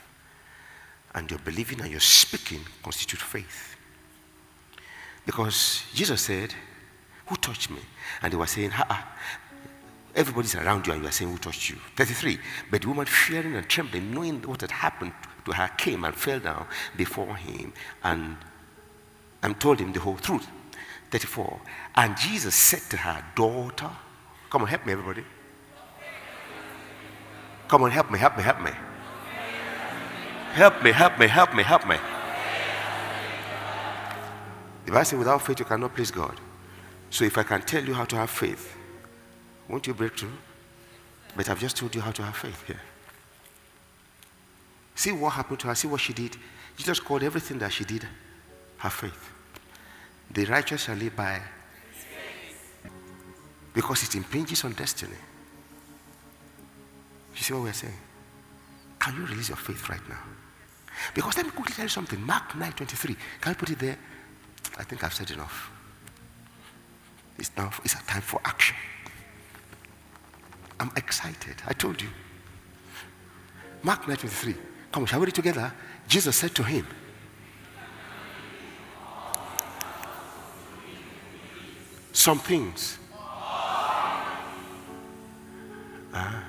And 1.16 1.32
your 1.32 1.40
believing 1.40 1.80
and 1.80 1.90
your 1.90 2.02
speaking 2.02 2.66
constitute 2.84 3.22
faith. 3.22 3.78
Because 5.26 5.84
Jesus 5.94 6.20
said, 6.20 6.54
Who 7.28 7.38
touched 7.38 7.70
me? 7.70 7.80
And 8.22 8.34
they 8.34 8.38
were 8.38 8.46
saying, 8.46 8.72
Ha, 8.72 8.86
ha. 8.90 9.08
Everybody's 10.16 10.56
around 10.56 10.86
you 10.88 10.94
and 10.94 11.02
you 11.02 11.08
are 11.08 11.12
saying, 11.12 11.32
Who 11.32 11.38
touched 11.38 11.70
you? 11.70 11.78
33. 11.96 12.38
But 12.70 12.82
the 12.82 12.88
woman, 12.88 13.06
fearing 13.06 13.56
and 13.56 13.68
trembling, 13.68 14.14
knowing 14.14 14.42
what 14.44 14.62
had 14.62 14.72
happened 14.72 15.14
to 15.46 15.54
her, 15.54 15.70
came 15.78 16.04
and 16.04 16.16
fell 16.16 16.40
down 16.40 16.66
before 16.98 17.36
him 17.36 17.74
and, 18.04 18.38
and 19.42 19.60
told 19.60 19.80
him 19.80 19.94
the 19.94 20.00
whole 20.00 20.18
truth. 20.18 20.48
34. 21.12 21.60
And 21.96 22.18
Jesus 22.18 22.56
said 22.56 22.82
to 22.90 22.98
her, 22.98 23.24
Daughter, 23.36 23.90
come 24.50 24.64
on, 24.64 24.68
help 24.68 24.86
me, 24.86 24.94
everybody. 24.94 25.24
Come 27.68 27.84
on, 27.84 27.92
help 27.92 28.12
me, 28.12 28.20
help 28.20 28.36
me, 28.36 28.44
help 28.44 28.62
me. 28.62 28.72
Help 30.54 30.84
me, 30.84 30.92
help 30.92 31.18
me, 31.18 31.28
help 31.28 31.56
me, 31.56 31.64
help 31.64 31.88
me. 31.88 31.96
If 34.86 34.94
I 34.94 35.04
say 35.04 35.16
without 35.16 35.42
faith 35.42 35.60
you 35.60 35.66
cannot 35.66 35.96
please 35.96 36.12
God, 36.12 36.38
so 37.10 37.24
if 37.24 37.38
I 37.38 37.44
can 37.44 37.62
tell 37.62 37.84
you 37.84 37.94
how 37.94 38.04
to 38.04 38.18
have 38.18 38.30
faith, 38.30 38.76
won't 39.72 39.88
you 39.88 39.94
break 39.94 40.18
through? 40.18 40.34
But 41.36 41.50
I've 41.50 41.60
just 41.60 41.78
told 41.78 41.96
you 41.96 42.02
how 42.02 42.12
to 42.12 42.24
have 42.24 42.36
faith 42.36 42.68
here. 42.68 42.82
See 44.96 45.12
what 45.12 45.32
happened 45.32 45.60
to 45.62 45.68
her, 45.68 45.76
see 45.76 45.88
what 45.88 46.02
she 46.02 46.14
did. 46.14 46.36
Jesus 46.78 47.00
called 47.00 47.24
everything 47.24 47.58
that 47.60 47.72
she 47.72 47.86
did 47.86 48.06
her 48.78 48.90
faith. 48.90 49.30
The 50.30 50.46
righteous 50.46 50.84
shall 50.84 50.96
live 50.96 51.16
by 51.16 51.42
because 53.74 54.04
it 54.04 54.16
impinges 54.16 54.64
on 54.66 54.74
destiny. 54.74 55.16
You 57.36 57.42
see 57.42 57.54
what 57.54 57.64
we're 57.64 57.74
saying? 57.74 57.94
Can 59.00 59.16
you 59.16 59.26
release 59.26 59.50
your 59.50 59.58
faith 59.58 59.90
right 59.90 60.10
now? 60.10 60.20
Because 61.14 61.38
let 61.38 61.46
me 61.46 61.52
quickly 61.52 61.74
tell 61.74 61.86
you 61.86 61.90
something. 61.90 62.22
Mark 62.22 62.56
9 62.56 62.72
23. 62.74 63.16
Can 63.40 63.52
I 63.52 63.54
put 63.54 63.70
it 63.70 63.80
there? 63.80 63.98
I 64.78 64.84
think 64.84 65.04
I've 65.04 65.14
said 65.14 65.32
enough. 65.32 65.72
It's 67.38 67.52
now 67.56 67.72
it's 67.84 67.94
a 67.94 68.04
time 68.04 68.22
for 68.22 68.42
action. 68.44 68.76
I'm 70.82 70.92
excited. 70.96 71.56
I 71.68 71.74
told 71.74 72.02
you. 72.02 72.10
Mark 73.84 74.08
9 74.08 74.18
23. 74.18 74.56
Come 74.92 75.06
shall 75.06 75.20
we 75.20 75.28
read 75.28 75.36
together? 75.36 75.72
Jesus 76.08 76.36
said 76.36 76.56
to 76.56 76.64
him, 76.64 76.88
Some 82.12 82.40
things. 82.40 82.98
Ah. 86.14 86.44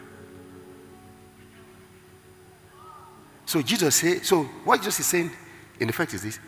So 3.45 3.62
Jesus 3.62 3.95
said, 3.95 4.25
so 4.25 4.45
what 4.64 4.79
Jesus 4.79 4.99
is 5.01 5.07
saying 5.07 5.31
in 5.79 5.88
effect 5.88 6.14
is 6.14 6.23
this 6.23 6.40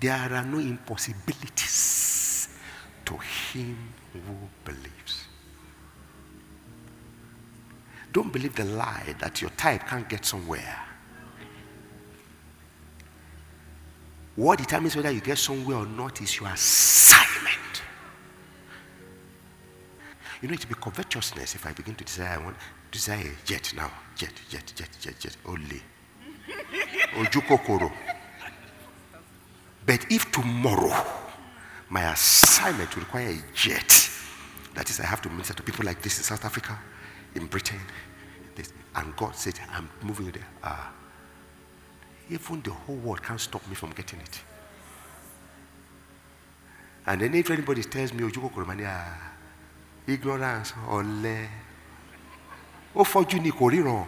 there 0.00 0.14
are 0.32 0.44
no 0.44 0.58
impossibilities 0.58 2.48
to 3.04 3.16
him 3.18 3.76
who 4.12 4.48
believes. 4.64 5.25
Don't 8.16 8.32
believe 8.32 8.54
the 8.54 8.64
lie 8.64 9.14
that 9.18 9.42
your 9.42 9.50
type 9.58 9.86
can't 9.86 10.08
get 10.08 10.24
somewhere. 10.24 10.78
What 14.36 14.58
determines 14.58 14.96
whether 14.96 15.10
you 15.10 15.20
get 15.20 15.36
somewhere 15.36 15.76
or 15.76 15.84
not 15.84 16.22
is 16.22 16.40
your 16.40 16.48
assignment. 16.48 17.82
You 20.40 20.48
know, 20.48 20.54
it 20.54 20.66
will 20.66 20.74
be 20.74 20.80
covetousness 20.80 21.56
if 21.56 21.66
I 21.66 21.72
begin 21.72 21.94
to 21.94 22.04
desire, 22.04 22.38
I 22.40 22.42
want 22.42 22.56
desire 22.90 23.30
jet 23.44 23.74
now. 23.76 23.90
Jet, 24.14 24.32
jet, 24.48 24.72
jet, 24.74 24.88
jet, 24.98 25.20
jet. 25.20 25.36
Only. 25.44 25.82
Ojukokoro. 27.16 27.92
But 29.84 30.10
if 30.10 30.32
tomorrow 30.32 31.04
my 31.90 32.12
assignment 32.12 32.94
will 32.96 33.02
require 33.02 33.28
a 33.28 33.54
jet, 33.54 34.08
that 34.72 34.88
is, 34.88 35.00
I 35.00 35.04
have 35.04 35.20
to 35.20 35.28
minister 35.28 35.52
to 35.52 35.62
people 35.62 35.84
like 35.84 36.00
this 36.00 36.16
in 36.16 36.24
South 36.24 36.46
Africa, 36.46 36.78
in 37.36 37.46
Britain, 37.46 37.80
this, 38.54 38.72
and 38.94 39.14
God 39.16 39.34
said, 39.36 39.54
I'm 39.72 39.88
moving 40.02 40.30
there. 40.30 40.46
Uh, 40.62 40.86
even 42.30 42.60
the 42.62 42.70
whole 42.70 42.96
world 42.96 43.22
can't 43.22 43.40
stop 43.40 43.66
me 43.68 43.74
from 43.74 43.90
getting 43.90 44.20
it. 44.20 44.40
And 47.06 47.20
then 47.20 47.34
if 47.34 47.50
anybody 47.50 47.82
tells 47.82 48.12
me, 48.12 48.24
Ojukokoro, 48.28 48.66
ah, 48.84 49.32
ignorance 50.08 50.72
ọ̀lẹ 50.88 51.48
ó 52.96 53.04
fọ́jú 53.04 53.40
ni 53.42 53.50
kò 53.50 53.70
ríran. 53.70 54.06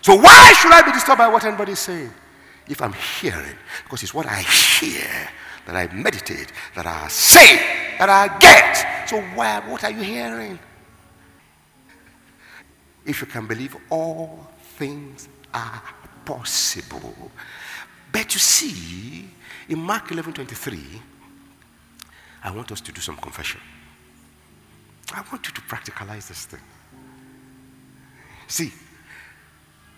So 0.00 0.14
why 0.16 0.52
should 0.52 0.72
I 0.72 0.82
be 0.82 0.92
disturbed 0.92 1.18
by 1.18 1.28
what 1.28 1.44
anybody 1.44 1.72
is 1.72 1.78
saying? 1.78 2.12
If 2.68 2.80
I'm 2.82 2.92
hearing 2.92 3.56
because 3.84 4.02
it's 4.02 4.14
what 4.14 4.26
I 4.26 4.40
hear 4.42 5.28
that 5.66 5.76
I 5.76 5.86
meditate 5.94 6.52
that 6.74 6.86
I 6.86 7.08
say 7.08 7.56
that 7.98 8.08
I 8.08 8.28
get. 8.38 9.08
So 9.08 9.20
why 9.34 9.60
what 9.68 9.82
are 9.84 9.90
you 9.90 10.02
hearing 10.02 10.58
if 13.04 13.20
you 13.20 13.26
can 13.26 13.46
believe 13.46 13.76
all 13.90 14.48
things 14.76 15.28
are 15.52 15.82
possible 16.24 17.30
but 18.12 18.32
you 18.32 18.40
see 18.40 19.28
in 19.68 19.78
Mark 19.78 20.10
11 20.10 20.32
23 20.32 20.80
I 22.42 22.50
want 22.50 22.72
us 22.72 22.80
to 22.80 22.92
do 22.92 23.00
some 23.00 23.16
confession 23.16 23.60
I 25.12 25.22
want 25.30 25.46
you 25.46 25.54
to 25.54 25.60
practicalize 25.62 26.28
this 26.28 26.46
thing. 26.46 26.60
See, 28.46 28.72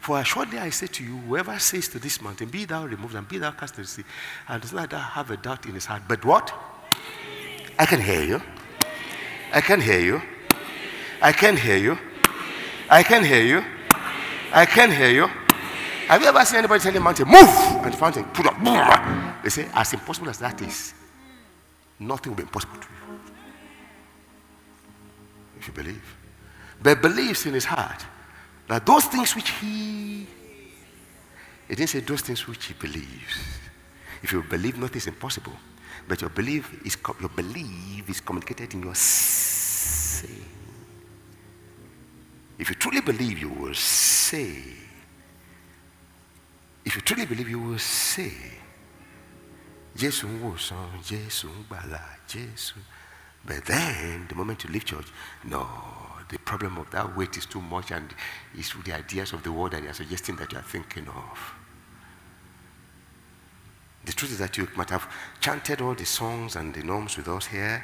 for 0.00 0.20
assuredly 0.20 0.58
I 0.58 0.70
say 0.70 0.86
to 0.86 1.04
you, 1.04 1.16
whoever 1.18 1.58
says 1.58 1.88
to 1.88 1.98
this 1.98 2.20
mountain, 2.20 2.48
Be 2.48 2.64
thou 2.64 2.86
removed 2.86 3.14
and 3.14 3.26
be 3.26 3.38
thou 3.38 3.50
cast 3.52 3.78
into 3.78 3.82
the 3.82 3.88
sea, 3.88 4.04
and 4.48 4.60
does 4.62 4.72
not 4.72 4.92
have 4.92 5.30
a 5.30 5.36
doubt 5.36 5.66
in 5.66 5.74
his 5.74 5.86
heart, 5.86 6.02
but 6.08 6.24
what? 6.24 6.52
I 7.78 7.86
can 7.86 8.00
hear 8.00 8.22
you. 8.22 8.42
I 9.52 9.60
can 9.60 9.80
hear 9.80 10.00
you. 10.00 10.22
I 11.22 11.32
can 11.32 11.56
hear 11.56 11.76
you. 11.76 11.98
I 12.88 13.02
can 13.02 13.24
hear 13.24 13.42
you. 13.42 13.64
I 14.52 14.64
can 14.66 14.90
hear 14.90 15.10
you. 15.10 15.26
Have 16.08 16.22
you 16.22 16.28
ever 16.28 16.44
seen 16.44 16.58
anybody 16.58 16.82
tell 16.82 16.96
a 16.96 17.00
mountain, 17.00 17.26
move? 17.26 17.48
And 17.84 17.92
the 17.92 17.98
mountain 17.98 18.24
put 18.24 18.46
up. 18.46 19.42
They 19.42 19.50
say, 19.50 19.68
as 19.74 19.92
impossible 19.92 20.30
as 20.30 20.38
that 20.38 20.60
is, 20.62 20.94
nothing 21.98 22.32
will 22.32 22.36
be 22.36 22.42
impossible 22.44 22.76
to 22.76 22.86
you 22.88 22.96
if 25.58 25.66
you 25.68 25.72
believe. 25.72 26.16
But 26.82 27.02
believes 27.02 27.46
in 27.46 27.54
his 27.54 27.64
heart 27.64 28.04
that 28.68 28.86
those 28.86 29.06
things 29.06 29.34
which 29.34 29.50
he, 29.50 30.26
he 31.68 31.74
didn't 31.74 31.88
say 31.88 32.00
those 32.00 32.20
things 32.20 32.46
which 32.46 32.66
he 32.66 32.74
believes. 32.74 33.34
If 34.22 34.32
you 34.32 34.42
believe, 34.42 34.78
nothing 34.78 34.98
is 34.98 35.06
impossible. 35.06 35.52
But 36.06 36.20
your 36.20 36.30
belief 36.30 36.86
is 36.86 36.96
your 37.20 37.30
belief 37.30 38.08
is 38.08 38.20
communicated 38.20 38.74
in 38.74 38.82
your 38.82 38.94
say. 38.94 40.55
If 42.58 42.70
you 42.70 42.74
truly 42.74 43.00
believe, 43.00 43.38
you 43.38 43.48
will 43.50 43.74
say. 43.74 44.62
If 46.84 46.96
you 46.96 47.02
truly 47.02 47.26
believe, 47.26 47.48
you 47.48 47.58
will 47.60 47.78
say. 47.78 48.32
Jesus 49.94 50.24
wòsàn, 50.24 51.02
Jésù 51.02 51.48
gbàlà, 51.68 52.00
Jésù. 52.28 52.76
But 53.44 53.64
then, 53.64 54.26
the 54.28 54.34
moment 54.34 54.64
you 54.64 54.70
leave 54.70 54.84
church, 54.84 55.06
no, 55.44 55.66
the 56.28 56.38
problem 56.38 56.78
of 56.78 56.90
that 56.90 57.16
weight 57.16 57.36
is 57.36 57.46
too 57.46 57.60
much 57.60 57.92
and 57.92 58.12
it's 58.54 58.74
the 58.84 58.92
ideas 58.92 59.32
of 59.32 59.42
the 59.42 59.52
world 59.52 59.72
that 59.72 59.82
you 59.82 59.88
are 59.88 59.94
suggesting 59.94 60.36
that 60.36 60.52
you 60.52 60.58
are 60.58 60.62
thinking 60.62 61.06
of. 61.08 61.54
The 64.04 64.12
truth 64.12 64.32
is 64.32 64.38
that 64.38 64.56
you 64.56 64.68
might 64.76 64.90
have 64.90 65.06
chanted 65.40 65.80
all 65.80 65.94
the 65.94 66.04
songs 66.04 66.56
and 66.56 66.74
the 66.74 66.82
norms 66.82 67.16
with 67.16 67.28
us 67.28 67.46
here, 67.46 67.82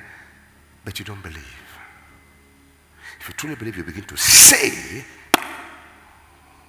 but 0.85 0.99
you 0.99 1.05
don't 1.05 1.23
believe. 1.23 1.72
If 3.23 3.29
you 3.29 3.35
truly 3.35 3.55
believe, 3.55 3.77
you 3.77 3.85
begin 3.85 4.03
to 4.03 4.17
say 4.17 5.05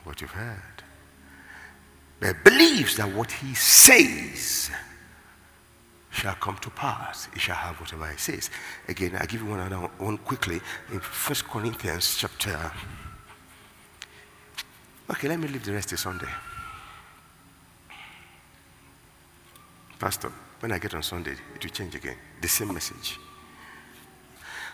what 0.03 0.21
you've 0.21 0.29
heard. 0.29 0.83
But 2.19 2.43
believes 2.43 2.95
that 2.97 3.11
what 3.11 3.31
he 3.31 3.55
says 3.55 4.69
shall 6.11 6.35
come 6.35 6.57
to 6.57 6.69
pass. 6.69 7.27
He 7.33 7.39
shall 7.39 7.55
have 7.55 7.79
whatever 7.79 8.07
he 8.07 8.17
says. 8.17 8.51
Again, 8.87 9.15
I 9.15 9.25
give 9.25 9.41
you 9.41 9.47
one 9.47 9.61
another 9.61 9.87
one 9.97 10.19
quickly 10.19 10.61
in 10.91 10.99
First 10.99 11.45
Corinthians 11.45 12.17
chapter. 12.19 12.71
Okay, 15.09 15.27
let 15.27 15.39
me 15.39 15.47
leave 15.47 15.65
the 15.65 15.73
rest 15.73 15.89
to 15.89 15.97
Sunday. 15.97 16.29
Pastor, 19.97 20.31
when 20.59 20.71
I 20.71 20.77
get 20.77 20.93
on 20.93 21.01
Sunday, 21.01 21.35
it 21.55 21.63
will 21.63 21.71
change 21.71 21.95
again. 21.95 22.17
The 22.39 22.47
same 22.47 22.71
message. 22.71 23.17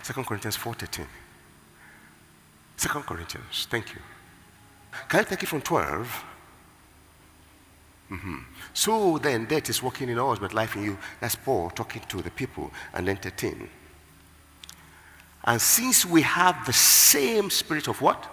Second 0.03 0.25
Corinthians 0.25 0.57
4.13. 0.57 1.05
Second 2.79 3.03
Corinthians, 3.03 3.67
thank 3.69 3.93
you. 3.93 3.99
Can 5.09 5.19
I 5.19 5.23
take 5.23 5.43
it 5.43 5.47
from 5.47 5.61
12? 5.61 6.23
Mm-hmm. 8.09 8.37
So 8.73 9.17
then, 9.17 9.43
death 9.47 9.69
is 9.69 9.83
working 9.83 10.07
in 10.07 10.17
us, 10.17 10.39
but 10.39 10.53
life 10.53 10.77
in 10.77 10.83
you. 10.83 10.97
That's 11.19 11.35
Paul 11.35 11.71
talking 11.71 12.01
to 12.07 12.21
the 12.21 12.31
people. 12.31 12.71
And 12.93 13.05
13. 13.05 13.69
And 15.43 15.61
since 15.61 16.05
we 16.05 16.21
have 16.21 16.65
the 16.65 16.71
same 16.71 17.49
spirit 17.49 17.89
of 17.89 18.01
what? 18.01 18.25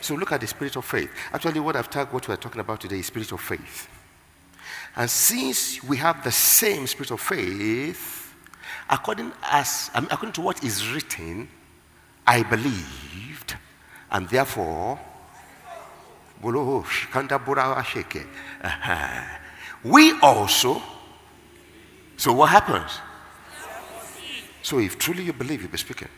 So 0.00 0.14
look 0.14 0.30
at 0.30 0.40
the 0.40 0.46
spirit 0.46 0.76
of 0.76 0.84
faith. 0.84 1.10
Actually, 1.32 1.58
what 1.58 1.74
I've 1.74 1.90
talked, 1.90 2.12
what 2.12 2.28
we're 2.28 2.36
talking 2.36 2.60
about 2.60 2.80
today 2.80 3.00
is 3.00 3.06
spirit 3.06 3.32
of 3.32 3.40
faith. 3.40 3.88
And 4.94 5.10
since 5.10 5.82
we 5.82 5.96
have 5.96 6.22
the 6.22 6.30
same 6.30 6.86
spirit 6.86 7.10
of 7.10 7.20
faith, 7.20 8.32
according 8.88 9.32
as 9.42 9.90
according 9.94 10.34
to 10.34 10.40
what 10.40 10.62
is 10.62 10.88
written, 10.88 11.48
I 12.24 12.44
believed, 12.44 13.29
and 14.10 14.28
therefore 14.28 14.98
we 19.84 20.12
also. 20.20 20.82
So 22.16 22.32
what 22.32 22.50
happens? 22.50 22.90
So 24.62 24.78
if 24.78 24.98
truly 24.98 25.24
you 25.24 25.32
believe, 25.32 25.62
you'll 25.62 25.70
be 25.70 25.78
speaking. 25.78 26.08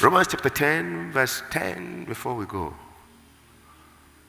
Romans 0.00 0.28
chapter 0.30 0.48
10, 0.48 1.12
verse 1.12 1.42
10, 1.50 2.04
before 2.06 2.34
we 2.34 2.46
go. 2.46 2.74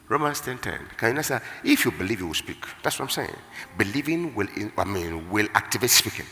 Romans 0.09 0.41
10 0.41 0.57
10. 0.57 0.79
Can 0.97 1.15
you 1.15 1.23
say, 1.23 1.39
if 1.63 1.85
you 1.85 1.91
believe, 1.91 2.19
you 2.19 2.27
will 2.27 2.33
speak. 2.33 2.65
That's 2.83 2.99
what 2.99 3.05
I'm 3.05 3.09
saying. 3.11 3.35
Believing 3.77 4.35
will, 4.35 4.47
I 4.77 4.83
mean, 4.83 5.29
will 5.31 5.47
activate 5.53 5.89
speaking 5.89 6.25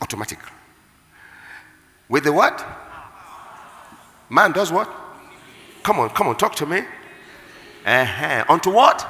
automatically. 0.00 0.50
With 2.08 2.24
the 2.24 2.32
what? 2.32 2.64
Man 4.30 4.52
does 4.52 4.72
what? 4.72 4.88
Come 5.82 6.00
on, 6.00 6.10
come 6.10 6.28
on, 6.28 6.36
talk 6.36 6.54
to 6.56 6.66
me. 6.66 6.82
Uh-huh. 7.86 8.44
Unto 8.48 8.70
what? 8.70 9.06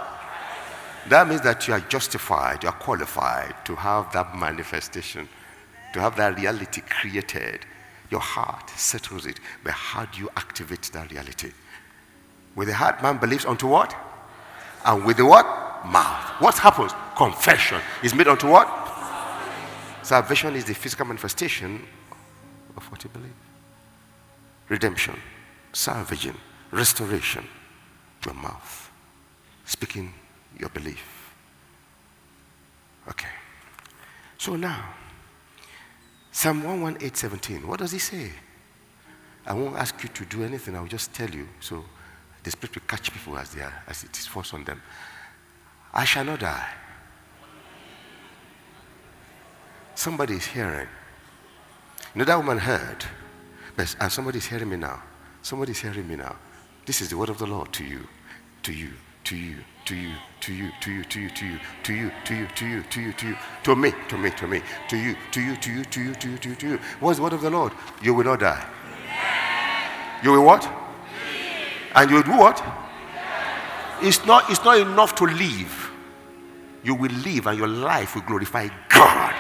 That 1.09 1.27
means 1.27 1.41
that 1.41 1.67
you 1.67 1.75
are 1.75 1.81
justified, 1.81 2.63
you 2.63 2.69
are 2.69 2.75
qualified 2.75 3.55
to 3.65 3.75
have 3.75 4.13
that 4.13 4.37
manifestation, 4.37 5.29
to 5.95 6.01
have 6.01 6.17
that 6.17 6.39
reality 6.39 6.83
created. 6.83 7.65
Your 8.11 8.21
heart 8.21 8.71
settles 8.71 9.27
it. 9.27 9.41
But 9.65 9.73
how 9.73 10.05
do 10.07 10.21
you 10.21 10.29
activate 10.37 10.83
that 10.93 11.11
reality? 11.11 11.53
With 12.55 12.69
the 12.69 12.75
heart, 12.75 13.03
man 13.03 13.19
believes 13.19 13.45
unto 13.45 13.67
what? 13.67 13.95
And 14.85 15.05
with 15.05 15.17
the 15.17 15.27
what? 15.27 15.47
Mouth. 15.87 16.41
What 16.41 16.59
happens? 16.59 16.93
Confession 17.17 17.81
is 18.03 18.15
made 18.15 18.29
unto 18.29 18.49
what? 18.49 18.69
Salvation 20.03 20.55
is 20.55 20.65
the 20.65 20.75
physical 20.75 21.07
manifestation 21.07 21.83
of 22.77 22.91
what 22.91 23.05
you 23.05 23.11
believe. 23.11 23.35
Redemption, 24.69 25.17
salvaging, 25.73 26.37
restoration, 26.71 27.47
your 28.25 28.35
mouth, 28.35 28.91
speaking 29.65 30.13
your 30.59 30.69
belief. 30.71 31.35
Okay. 33.09 33.29
So 34.37 34.57
now, 34.57 34.95
Psalm 36.31 36.63
118:17. 36.63 37.65
What 37.65 37.81
does 37.81 37.93
he 37.93 37.99
say? 37.99 38.31
I 39.47 39.55
won't 39.55 39.77
ask 39.77 40.01
you 40.03 40.09
to 40.11 40.25
do 40.27 40.45
anything, 40.45 40.77
I'll 40.77 40.87
just 40.87 41.13
tell 41.15 41.31
you. 41.31 41.49
So 41.61 41.85
the 42.43 42.51
Spirit 42.51 42.75
will 42.75 42.83
catch 42.87 43.11
people 43.13 43.39
as 43.39 43.51
they 43.51 43.63
are, 43.63 43.83
as 43.87 44.05
it 44.05 44.17
is 44.17 44.27
forced 44.27 44.53
on 44.53 44.65
them. 44.65 44.81
I 45.93 46.05
shall 46.05 46.25
not 46.25 46.41
die. 46.41 46.69
Somebody 49.95 50.35
is 50.35 50.47
hearing. 50.47 50.87
You 52.15 52.21
know, 52.21 52.25
that 52.25 52.37
woman 52.37 52.59
heard, 52.59 53.05
but, 53.75 53.97
and 53.99 54.13
somebody 54.13 54.39
is 54.39 54.47
hearing 54.47 54.69
me 54.69 54.77
now. 54.77 55.03
Somebody 55.43 55.73
is 55.73 55.81
hearing 55.81 56.07
me 56.07 56.17
now. 56.17 56.37
This 56.89 57.03
is 57.03 57.11
the 57.11 57.19
word 57.19 57.29
of 57.29 57.37
the 57.37 57.47
Lord 57.47 57.71
to 57.75 57.85
you, 57.85 58.09
to 58.63 58.73
you, 58.73 58.89
to 59.25 59.37
you, 59.37 59.57
to 59.85 59.95
you, 59.95 60.15
to 60.41 60.53
you, 60.55 60.71
to 60.81 60.91
you, 60.91 61.05
to 61.05 61.21
you, 61.21 61.29
to 61.29 61.45
you, 61.45 61.61
to 61.85 61.95
you, 61.95 62.11
to 62.25 62.35
you, 62.35 62.49
to 62.49 62.65
you, 62.65 62.83
to 62.83 63.01
you, 63.03 63.13
to 63.13 63.27
you, 63.27 63.37
to 63.63 63.77
me, 63.77 63.93
to 64.09 64.17
me, 64.17 64.31
to 64.31 64.47
me, 64.47 64.63
to 64.89 64.97
you, 64.97 65.15
to 65.31 65.41
you, 65.43 65.57
to 65.57 65.71
you, 65.71 65.85
to 65.85 66.01
you, 66.01 66.15
to 66.15 66.29
you, 66.31 66.39
to 66.39 66.49
you, 66.49 66.55
to 66.55 66.67
you. 66.67 66.81
What's 66.99 67.19
the 67.19 67.25
word 67.25 67.35
of 67.35 67.43
the 67.43 67.51
Lord? 67.51 67.75
You 68.01 68.15
will 68.15 68.25
not 68.25 68.41
die. 68.41 68.67
You 70.25 70.33
will 70.33 70.45
what? 70.47 70.67
And 71.95 72.09
you 72.09 72.17
will 72.17 72.23
do 72.23 72.39
what? 72.39 72.65
It's 74.01 74.25
not, 74.25 74.49
it's 74.49 74.65
not 74.65 74.79
enough 74.79 75.15
to 75.17 75.25
live. 75.25 75.91
You 76.83 76.95
will 76.95 77.13
live 77.13 77.49
and 77.49 77.59
your 77.59 77.69
life 77.69 78.15
will 78.15 78.23
glorify 78.23 78.67
God. 78.89 79.35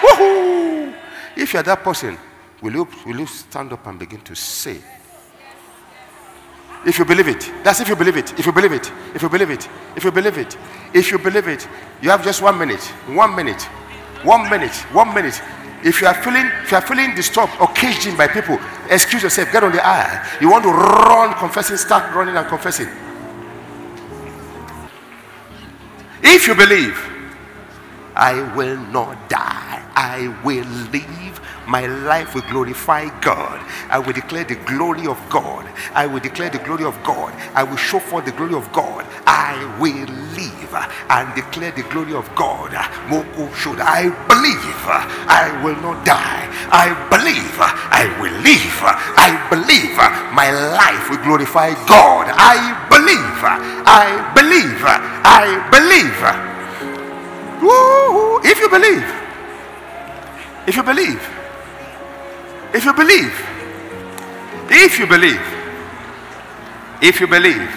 Woohoo! 0.00 0.94
If 1.36 1.52
you're 1.52 1.62
that 1.62 1.84
person, 1.84 2.16
will 2.62 2.72
you, 2.72 2.88
will 3.04 3.20
you 3.20 3.26
stand 3.26 3.74
up 3.74 3.86
and 3.86 3.98
begin 3.98 4.22
to 4.22 4.34
say? 4.34 4.80
If 6.86 6.98
you 6.98 7.04
believe 7.04 7.28
it. 7.28 7.50
That's 7.62 7.80
if 7.80 7.88
you 7.88 7.96
believe 7.96 8.16
it. 8.16 8.38
If 8.38 8.46
you 8.46 8.52
believe 8.52 8.72
it. 8.72 8.92
If 9.14 9.22
you 9.22 9.28
believe 9.28 9.50
it. 9.50 9.68
If 9.96 10.04
you 10.04 10.10
believe 10.12 10.38
it. 10.38 10.56
If 10.92 11.10
you 11.10 11.18
believe 11.18 11.48
it. 11.48 11.68
You 12.02 12.10
have 12.10 12.22
just 12.22 12.42
one 12.42 12.58
minute. 12.58 12.82
One 13.08 13.34
minute. 13.34 13.62
One 14.22 14.48
minute. 14.50 14.74
One 14.92 15.14
minute. 15.14 15.40
If 15.82 16.00
you 16.00 16.06
are 16.06 16.14
feeling 16.14 16.46
if 16.62 16.70
you 16.70 16.78
are 16.78 16.80
feeling 16.80 17.14
disturbed 17.14 17.52
or 17.60 17.68
caged 17.68 18.06
in 18.06 18.16
by 18.16 18.26
people, 18.26 18.58
excuse 18.88 19.22
yourself, 19.22 19.52
get 19.52 19.62
on 19.62 19.72
the 19.72 19.84
aisle. 19.84 20.24
You 20.40 20.50
want 20.50 20.64
to 20.64 20.70
run 20.70 21.34
confessing, 21.34 21.76
start 21.76 22.14
running 22.14 22.36
and 22.36 22.46
confessing. 22.48 22.88
If 26.22 26.46
you 26.46 26.54
believe, 26.54 26.98
I 28.16 28.40
will 28.56 28.78
not 28.78 29.28
die, 29.28 29.73
I 29.96 30.28
will 30.44 30.66
live 30.92 31.40
my 31.66 31.86
life 31.86 32.34
will 32.34 32.42
glorify 32.42 33.08
God. 33.20 33.60
I 33.88 33.98
will 33.98 34.12
declare 34.12 34.44
the 34.44 34.56
glory 34.66 35.06
of 35.06 35.18
God. 35.30 35.66
I 35.94 36.06
will 36.06 36.20
declare 36.20 36.50
the 36.50 36.58
glory 36.58 36.84
of 36.84 36.94
God. 37.04 37.32
I 37.54 37.62
will 37.62 37.76
show 37.76 37.98
forth 37.98 38.26
the 38.26 38.32
glory 38.32 38.54
of 38.54 38.70
God. 38.72 39.06
I 39.26 39.56
will 39.80 40.06
live 40.36 40.74
and 41.08 41.34
declare 41.34 41.72
the 41.72 41.82
glory 41.88 42.14
of 42.14 42.28
God. 42.34 42.72
should 43.56 43.80
I 43.80 44.10
believe 44.28 44.60
I 45.28 45.48
will 45.64 45.76
not 45.80 46.04
die. 46.04 46.48
I 46.68 46.92
believe 47.08 47.56
I 47.58 48.04
will 48.20 48.34
live. 48.44 48.78
I 49.16 49.32
believe 49.48 49.96
my 50.34 50.50
life 50.76 51.08
will 51.08 51.22
glorify 51.24 51.72
God. 51.88 52.28
I 52.36 52.76
believe. 52.92 53.40
I 53.86 54.32
believe. 54.34 54.84
I 55.24 55.64
believe. 55.72 56.54
Woo! 57.62 58.40
If 58.44 58.60
you 58.60 58.68
believe, 58.68 59.04
if 60.66 60.76
you 60.76 60.82
believe, 60.82 61.20
if 62.72 62.84
you 62.84 62.92
believe, 62.92 63.34
if 64.70 64.98
you 64.98 65.06
believe, 65.06 65.40
if 67.02 67.20
you 67.20 67.26
believe, 67.26 67.70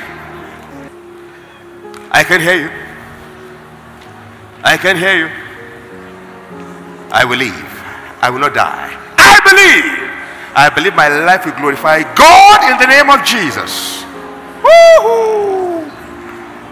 I 2.11 2.23
can 2.23 2.41
hear 2.41 2.55
you. 2.55 2.71
I 4.63 4.77
can 4.77 4.97
hear 4.97 5.17
you. 5.17 5.29
I 7.11 7.23
will 7.25 7.37
live. 7.37 7.71
I 8.21 8.29
will 8.29 8.39
not 8.39 8.53
die. 8.53 8.89
I 9.17 9.39
believe. 9.43 10.07
I 10.55 10.69
believe 10.73 10.95
my 10.95 11.07
life 11.07 11.45
will 11.45 11.53
glorify 11.53 12.01
God 12.15 12.71
in 12.71 12.79
the 12.79 12.87
name 12.87 13.09
of 13.09 13.23
Jesus. 13.23 14.03
Woohoo! 14.63 15.85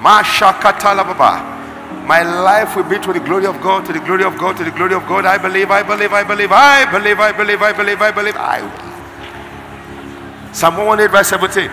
Mashakatalababa. 0.02 1.55
My 2.06 2.22
life 2.22 2.76
will 2.76 2.84
be 2.84 3.00
to 3.00 3.14
the 3.14 3.20
glory 3.20 3.48
of 3.48 3.60
God, 3.62 3.86
to 3.88 3.94
the 3.94 4.00
glory 4.00 4.24
of 4.24 4.38
God, 4.38 4.58
to 4.58 4.64
the 4.64 4.72
glory 4.72 4.94
of 4.94 5.08
God. 5.08 5.26
I 5.26 5.38
believe, 5.40 5.72
I 5.72 5.82
believe, 5.82 6.14
I 6.14 6.24
believe, 6.24 6.52
I 6.52 6.86
believe, 6.92 7.20
I 7.20 7.32
believe, 7.32 7.62
I 7.62 7.72
believe, 7.74 8.02
I 8.02 8.12
believe, 8.12 8.38
I 8.38 8.62
believe. 8.62 10.56
Psalm 10.56 10.78
118, 10.78 11.12
verse 11.12 11.28
17. 11.30 11.72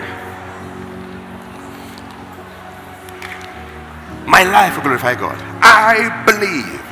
My 4.27 4.43
life 4.43 4.75
will 4.75 4.83
glorify 4.83 5.15
God. 5.15 5.37
I 5.61 6.23
believe. 6.25 6.82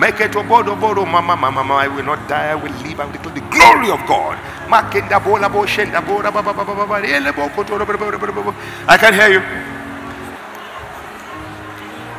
Make 0.00 0.20
it 0.20 0.32
to 0.32 0.42
bodo 0.42 1.04
mama 1.04 1.36
mama 1.36 1.50
mama. 1.50 1.74
I 1.74 1.88
will 1.88 2.04
not 2.04 2.26
die. 2.26 2.50
I 2.50 2.54
will 2.54 2.72
live. 2.82 3.00
I 3.00 3.04
will 3.04 3.12
declare 3.12 3.34
the 3.34 3.40
glory 3.52 3.90
of 3.90 4.00
God. 4.06 4.38
I 8.88 8.96
can 8.96 9.12
hear 9.14 9.28
you. 9.28 9.42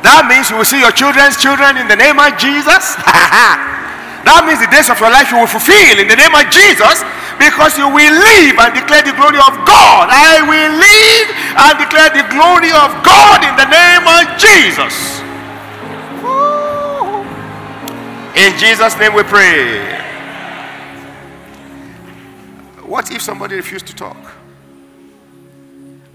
That 0.02 0.26
means 0.30 0.48
you 0.48 0.56
will 0.56 0.64
see 0.64 0.78
your 0.80 0.92
children's 0.92 1.36
children 1.36 1.76
in 1.76 1.88
the 1.88 1.96
name 1.96 2.18
of 2.18 2.30
Jesus. 2.38 2.94
that 4.24 4.40
means 4.46 4.62
the 4.62 4.70
days 4.70 4.88
of 4.88 4.98
your 5.00 5.10
life 5.10 5.28
you 5.34 5.38
will 5.42 5.50
fulfill 5.50 5.98
in 5.98 6.06
the 6.06 6.16
name 6.16 6.32
of 6.32 6.46
Jesus 6.54 7.02
because 7.38 7.76
you 7.78 7.86
will 7.90 8.14
live 8.14 8.56
and 8.58 8.70
declare 8.74 9.02
the 9.02 9.14
glory 9.14 9.38
of 9.38 9.54
God. 9.66 10.10
I 10.10 10.42
and 11.58 11.78
declare 11.78 12.10
the 12.10 12.22
glory 12.30 12.70
of 12.70 12.90
God 13.02 13.42
in 13.42 13.54
the 13.58 13.66
name 13.66 14.06
of 14.06 14.38
Jesus. 14.38 15.20
In 18.36 18.56
Jesus' 18.58 18.96
name 18.98 19.14
we 19.14 19.24
pray. 19.24 19.98
What 22.84 23.10
if 23.10 23.20
somebody 23.20 23.56
refused 23.56 23.86
to 23.88 23.94
talk? 23.94 24.16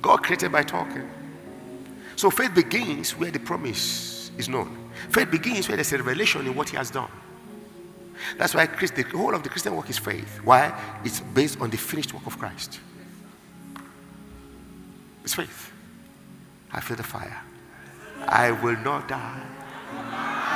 God 0.01 0.23
created 0.23 0.51
by 0.51 0.63
talking. 0.63 1.09
So 2.15 2.29
faith 2.29 2.55
begins 2.55 3.11
where 3.17 3.31
the 3.31 3.39
promise 3.39 4.31
is 4.37 4.47
known. 4.47 4.89
Faith 5.09 5.29
begins 5.29 5.67
where 5.67 5.75
there's 5.75 5.91
a 5.91 5.97
revelation 5.97 6.47
in 6.47 6.55
what 6.55 6.69
he 6.69 6.77
has 6.77 6.89
done. 6.89 7.11
That's 8.37 8.55
why 8.55 8.67
Christ, 8.67 8.95
the 8.95 9.03
whole 9.03 9.35
of 9.35 9.43
the 9.43 9.49
Christian 9.49 9.75
work 9.75 9.89
is 9.89 9.97
faith. 9.97 10.39
Why? 10.43 10.73
It's 11.03 11.19
based 11.19 11.59
on 11.59 11.69
the 11.69 11.77
finished 11.77 12.13
work 12.13 12.25
of 12.25 12.39
Christ. 12.39 12.79
It's 15.23 15.33
faith. 15.33 15.71
I 16.71 16.79
feel 16.79 16.97
the 16.97 17.03
fire. 17.03 17.41
I 18.27 18.51
will 18.51 18.77
not 18.77 19.07
die. 19.07 19.41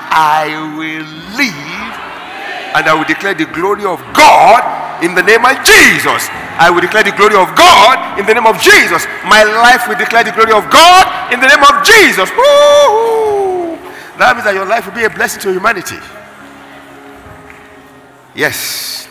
I 0.09 0.49
will 0.75 1.07
live 1.37 2.17
and 2.75 2.87
I 2.87 2.93
will 2.93 3.05
declare 3.05 3.33
the 3.33 3.45
glory 3.45 3.85
of 3.85 3.99
God 4.13 5.03
in 5.03 5.15
the 5.15 5.23
name 5.23 5.45
of 5.45 5.55
Jesus. 5.63 6.27
I 6.59 6.69
will 6.69 6.81
declare 6.81 7.03
the 7.03 7.15
glory 7.15 7.35
of 7.35 7.53
God 7.55 8.19
in 8.19 8.25
the 8.25 8.33
name 8.33 8.47
of 8.47 8.59
Jesus. 8.59 9.05
My 9.25 9.43
life 9.43 9.87
will 9.87 9.97
declare 9.97 10.23
the 10.23 10.31
glory 10.31 10.51
of 10.51 10.69
God 10.69 11.33
in 11.33 11.39
the 11.39 11.47
name 11.47 11.63
of 11.63 11.85
Jesus. 11.85 12.29
Woo-hoo. 12.33 13.77
That 14.17 14.33
means 14.33 14.45
that 14.45 14.55
your 14.55 14.65
life 14.65 14.85
will 14.85 14.97
be 14.97 15.05
a 15.05 15.09
blessing 15.09 15.41
to 15.41 15.53
humanity. 15.53 15.97
Yes. 18.35 19.07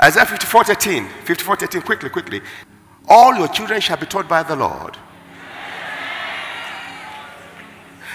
Isaiah 0.00 0.26
54 0.26 0.64
13. 0.64 1.08
54 1.24 1.56
13. 1.56 1.82
Quickly, 1.82 2.10
quickly. 2.10 2.40
All 3.08 3.34
your 3.34 3.48
children 3.48 3.80
shall 3.80 3.96
be 3.96 4.06
taught 4.06 4.28
by 4.28 4.42
the 4.42 4.56
Lord. 4.56 4.96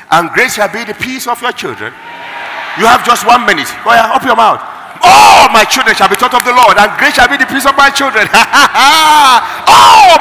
And 0.10 0.30
grace 0.32 0.56
shall 0.56 0.71
be 0.71 0.84
the 0.86 0.93
peace 0.93 1.28
of 1.28 1.41
your 1.41 1.52
children. 1.52 1.93
You 2.80 2.86
have 2.86 3.04
just 3.06 3.26
one 3.26 3.45
minute. 3.45 3.67
Go 3.84 3.91
ahead, 3.91 4.15
open 4.15 4.28
your 4.28 4.38
mouth. 4.38 4.62
All 5.04 5.50
my 5.50 5.65
children 5.65 5.95
shall 5.95 6.10
be 6.10 6.15
taught 6.15 6.34
of 6.34 6.43
the 6.45 6.54
Lord, 6.54 6.78
and 6.78 6.89
grace 6.97 7.15
shall 7.15 7.28
be 7.28 7.38
the 7.38 7.45
peace 7.45 7.65
of 7.65 7.76
my 7.78 7.89
children. 7.89 8.28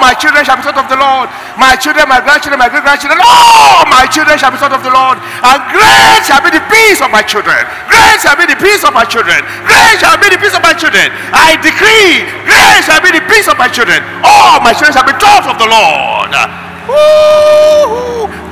my 0.07 0.15
children 0.15 0.47
shall 0.47 0.55
be 0.55 0.63
taught 0.63 0.79
of 0.79 0.87
the 0.87 0.95
Lord. 0.95 1.27
My 1.59 1.75
children, 1.75 2.07
my 2.07 2.23
grandchildren, 2.23 2.63
my 2.63 2.71
great 2.71 2.87
grandchildren, 2.87 3.19
all 3.19 3.83
my 3.91 4.07
children 4.07 4.39
shall 4.39 4.55
be 4.55 4.59
taught 4.63 4.71
of 4.71 4.87
the 4.87 4.95
Lord, 4.95 5.19
and 5.19 5.59
great 5.75 6.23
shall 6.23 6.39
be 6.39 6.55
the 6.55 6.63
peace 6.71 7.03
of 7.03 7.11
my 7.11 7.27
children. 7.27 7.59
Great 7.91 8.23
shall 8.23 8.39
be 8.39 8.47
the 8.47 8.55
peace 8.55 8.87
of 8.87 8.95
my 8.95 9.03
children. 9.03 9.43
Great 9.67 9.99
shall 9.99 10.15
be 10.15 10.31
the 10.31 10.39
peace 10.39 10.55
of 10.55 10.63
my 10.63 10.71
children. 10.79 11.11
I 11.35 11.59
decree, 11.59 12.23
great 12.47 12.87
shall 12.87 13.03
be 13.03 13.11
the 13.11 13.25
peace 13.27 13.51
of 13.51 13.59
my 13.59 13.67
children. 13.67 13.99
All 14.23 14.63
my 14.63 14.71
children 14.79 14.95
shall 14.95 15.09
be 15.11 15.17
taught 15.19 15.51
of 15.51 15.59
the 15.59 15.67
Lord. 15.67 16.31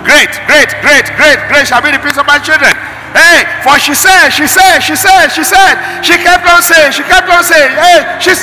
Great, 0.03 0.35
great, 0.51 0.75
great, 0.83 1.07
great, 1.14 1.38
great 1.47 1.67
shall 1.71 1.79
be 1.87 1.95
the 1.95 2.03
peace 2.03 2.19
of 2.19 2.27
my 2.27 2.43
children. 2.43 2.75
Hey, 3.14 3.47
for 3.62 3.79
she 3.79 3.95
said, 3.95 4.35
she 4.35 4.51
said, 4.51 4.83
she 4.83 4.99
said, 4.99 5.31
she 5.31 5.47
said, 5.47 6.03
she 6.03 6.19
kept 6.19 6.43
on 6.51 6.59
saying, 6.67 6.90
she 6.90 7.07
kept 7.07 7.31
on 7.31 7.47
saying, 7.47 7.71
hey, 7.79 8.19
she's. 8.19 8.43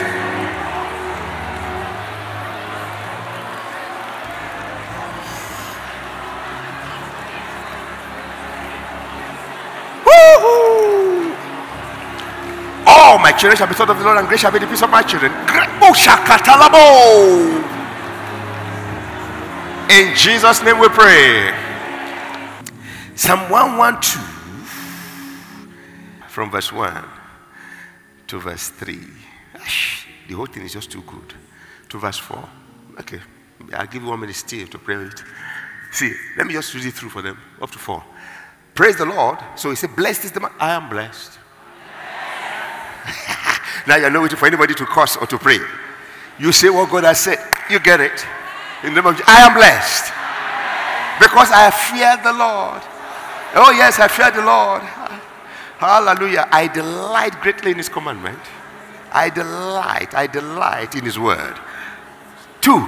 Children 13.42 13.58
shall 13.58 13.68
be 13.68 13.74
taught 13.74 13.90
of 13.90 13.98
the 13.98 14.06
Lord, 14.06 14.20
and 14.20 14.28
great 14.28 14.40
shall 14.40 14.52
be 14.52 14.60
the 14.60 14.68
peace 14.68 14.84
of 14.84 14.92
my 14.92 15.02
children. 15.02 15.32
In 19.90 20.16
Jesus' 20.16 20.62
name 20.62 20.78
we 20.78 20.88
pray. 20.90 21.52
Psalm 23.16 23.50
112 23.50 24.28
from 26.28 26.52
verse 26.52 26.72
1 26.72 27.04
to 28.28 28.40
verse 28.40 28.70
3. 28.70 29.00
The 30.28 30.36
whole 30.36 30.46
thing 30.46 30.64
is 30.64 30.74
just 30.74 30.92
too 30.92 31.02
good. 31.02 31.34
To 31.90 31.98
verse 31.98 32.20
4. 32.20 32.48
Okay. 33.00 33.22
I'll 33.74 33.88
give 33.88 34.04
you 34.04 34.10
one 34.10 34.20
minute 34.20 34.36
still 34.36 34.68
to 34.68 34.78
pray 34.78 34.98
it. 34.98 35.24
See, 35.92 36.14
let 36.38 36.46
me 36.46 36.54
just 36.54 36.76
read 36.76 36.86
it 36.86 36.94
through 36.94 37.10
for 37.10 37.24
them. 37.24 37.40
Up 37.60 37.72
to 37.72 37.80
4. 37.80 38.04
Praise 38.76 38.98
the 38.98 39.06
Lord. 39.06 39.40
So 39.56 39.72
he 39.72 39.76
said, 39.76 39.96
Blessed 39.96 40.26
is 40.26 40.32
the 40.32 40.40
man. 40.42 40.52
I 40.60 40.74
am 40.74 40.90
blessed. 40.90 41.40
Now 43.88 43.98
you're 43.98 44.10
not 44.10 44.22
waiting 44.22 44.38
for 44.38 44.48
anybody 44.48 44.74
to 44.76 44.86
curse 44.86 45.18
or 45.18 45.28
to 45.28 45.38
pray. 45.38 45.60
You 46.40 46.52
say 46.52 46.70
what 46.70 46.90
God 46.90 47.04
has 47.04 47.20
said. 47.20 47.40
You 47.70 47.80
get 47.80 48.00
it. 48.00 48.26
In 48.84 48.94
the 48.94 49.02
name 49.02 49.14
of. 49.14 49.22
I 49.28 49.46
am 49.46 49.54
blessed. 49.54 50.12
Because 51.20 51.52
I 51.52 51.70
fear 51.70 52.18
the 52.24 52.34
Lord. 52.38 52.82
Oh, 53.54 53.72
yes, 53.72 54.00
I 54.00 54.08
fear 54.08 54.32
the 54.32 54.42
Lord. 54.42 54.82
Hallelujah. 55.78 56.48
I 56.52 56.68
delight 56.68 57.40
greatly 57.42 57.72
in 57.72 57.78
his 57.78 57.90
commandment. 57.90 58.40
I 59.12 59.30
delight, 59.30 60.16
I 60.16 60.28
delight 60.28 60.96
in 60.96 61.04
his 61.04 61.20
word. 61.20 61.60
Two, 62.62 62.88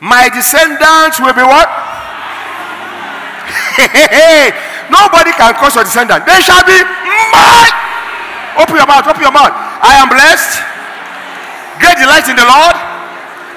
my 0.00 0.28
descendants 0.28 1.18
will 1.18 1.34
be 1.34 1.42
what? 1.42 1.68
hey 3.76 3.88
hey 3.88 4.52
Nobody 4.92 5.32
can 5.32 5.54
curse 5.54 5.74
your 5.74 5.84
descendant. 5.84 6.26
They 6.26 6.40
shall 6.40 6.64
be 6.64 6.78
mine. 7.32 7.81
Open 8.60 8.76
your 8.76 8.88
mouth, 8.88 9.06
open 9.08 9.22
your 9.22 9.32
mouth. 9.32 9.52
I 9.80 9.96
am 10.00 10.08
blessed. 10.12 10.60
Great 11.80 11.96
delight 11.96 12.28
in 12.28 12.36
the 12.36 12.44
Lord. 12.44 12.76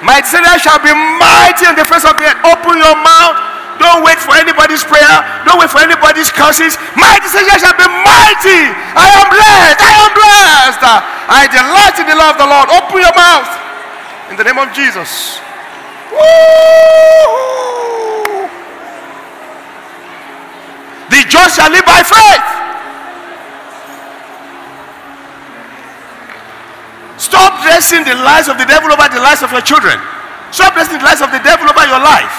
My 0.04 0.20
descendants 0.20 0.64
shall 0.64 0.80
be 0.80 0.92
mighty 0.92 1.68
in 1.68 1.76
the 1.76 1.84
face 1.84 2.04
of 2.04 2.16
the 2.16 2.24
earth. 2.28 2.40
Open 2.44 2.76
your 2.76 2.96
mouth. 3.00 3.36
Don't 3.76 4.04
wait 4.04 4.16
for 4.20 4.32
anybody's 4.36 4.84
prayer. 4.84 5.16
Don't 5.44 5.60
wait 5.60 5.68
for 5.68 5.80
anybody's 5.84 6.32
curses. 6.32 6.76
My 6.96 7.20
descendants 7.20 7.60
shall 7.64 7.76
be 7.76 7.84
mighty. 7.84 8.62
I 8.96 9.08
am 9.20 9.28
blessed. 9.28 9.80
I 9.80 9.92
am 10.00 10.10
blessed. 10.16 10.80
I 11.28 11.42
delight 11.48 11.96
in 12.00 12.06
the 12.08 12.16
love 12.16 12.36
of 12.36 12.40
the 12.40 12.48
Lord. 12.48 12.68
Open 12.72 12.98
your 13.00 13.16
mouth. 13.16 13.48
In 14.32 14.36
the 14.36 14.44
name 14.44 14.58
of 14.58 14.72
Jesus. 14.72 15.40
Woo! 16.12 16.56
The 21.12 21.20
just 21.28 21.56
shall 21.56 21.70
live 21.70 21.86
by 21.86 22.02
faith. 22.02 22.46
Stop 27.16 27.62
dressing 27.64 28.04
the 28.04 28.14
lies 28.14 28.48
of 28.48 28.58
the 28.58 28.68
devil 28.68 28.92
over 28.92 29.08
the 29.08 29.20
lives 29.20 29.42
of 29.42 29.50
your 29.52 29.64
children. 29.64 29.96
Stop 30.52 30.74
dressing 30.74 30.98
the 30.98 31.04
lies 31.04 31.20
of 31.20 31.32
the 31.32 31.40
devil 31.40 31.64
over 31.64 31.84
your 31.88 32.00
life. 32.00 32.34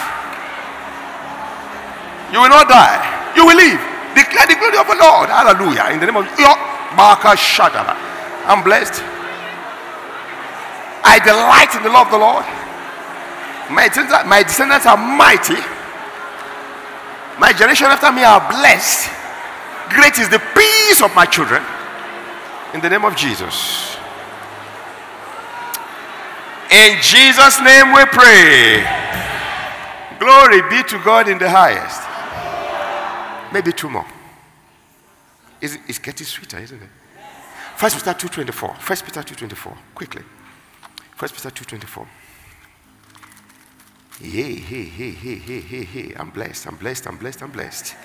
You 2.31 2.41
will 2.41 2.49
not 2.49 2.69
die. 2.69 3.33
You 3.35 3.45
will 3.45 3.57
live. 3.57 3.81
Declare 4.13 4.47
the 4.47 4.57
glory 4.57 4.77
of 4.77 4.87
the 4.87 4.97
Lord. 4.99 5.29
Hallelujah. 5.29 5.93
In 5.93 5.99
the 5.99 6.05
name 6.05 6.17
of 6.17 6.25
your 6.37 6.53
Marka 6.93 7.33
Shadala. 7.37 7.95
I'm 8.45 8.63
blessed. 8.63 9.01
I 11.03 11.19
delight 11.19 11.75
in 11.75 11.83
the 11.83 11.89
love 11.89 12.07
of 12.07 12.13
the 12.13 12.19
Lord. 12.19 12.45
My 13.69 13.87
descendants, 13.87 14.25
my 14.27 14.43
descendants 14.43 14.85
are 14.85 14.97
mighty. 14.97 15.59
My 17.39 17.53
generation 17.53 17.87
after 17.87 18.11
me 18.11 18.23
are 18.23 18.41
blessed. 18.49 19.09
Great 19.89 20.17
is 20.19 20.29
the 20.29 20.41
peace 20.55 21.01
of 21.01 21.13
my 21.15 21.25
children. 21.25 21.63
In 22.73 22.81
the 22.81 22.89
name 22.89 23.05
of 23.05 23.15
Jesus. 23.15 23.96
In 26.71 27.01
Jesus' 27.01 27.61
name 27.61 27.93
we 27.93 28.05
pray. 28.05 28.83
Glory 30.19 30.61
be 30.69 30.83
to 30.89 30.99
God 31.03 31.27
in 31.29 31.37
the 31.37 31.49
highest. 31.49 32.01
Maybe 33.53 33.71
two 33.71 33.89
more. 33.89 34.05
It's, 35.61 35.77
it's 35.87 35.99
getting 35.99 36.25
sweeter, 36.25 36.59
isn't 36.59 36.81
it? 36.81 36.89
First 37.77 37.95
Peter 37.95 38.11
2.24. 38.11 38.77
First 38.79 39.05
Peter 39.05 39.21
2.24. 39.21 39.77
Quickly. 39.95 40.23
First 41.15 41.35
Peter 41.35 41.49
2.24. 41.49 42.07
Hey, 44.19 44.55
hey, 44.55 44.83
hey, 44.83 45.11
hey, 45.11 45.35
hey, 45.35 45.59
hey, 45.61 45.83
hey. 45.83 46.13
I'm 46.15 46.31
blessed, 46.31 46.67
I'm 46.67 46.75
blessed, 46.75 47.07
I'm 47.07 47.17
blessed, 47.17 47.43
I'm 47.43 47.51
blessed. 47.51 47.95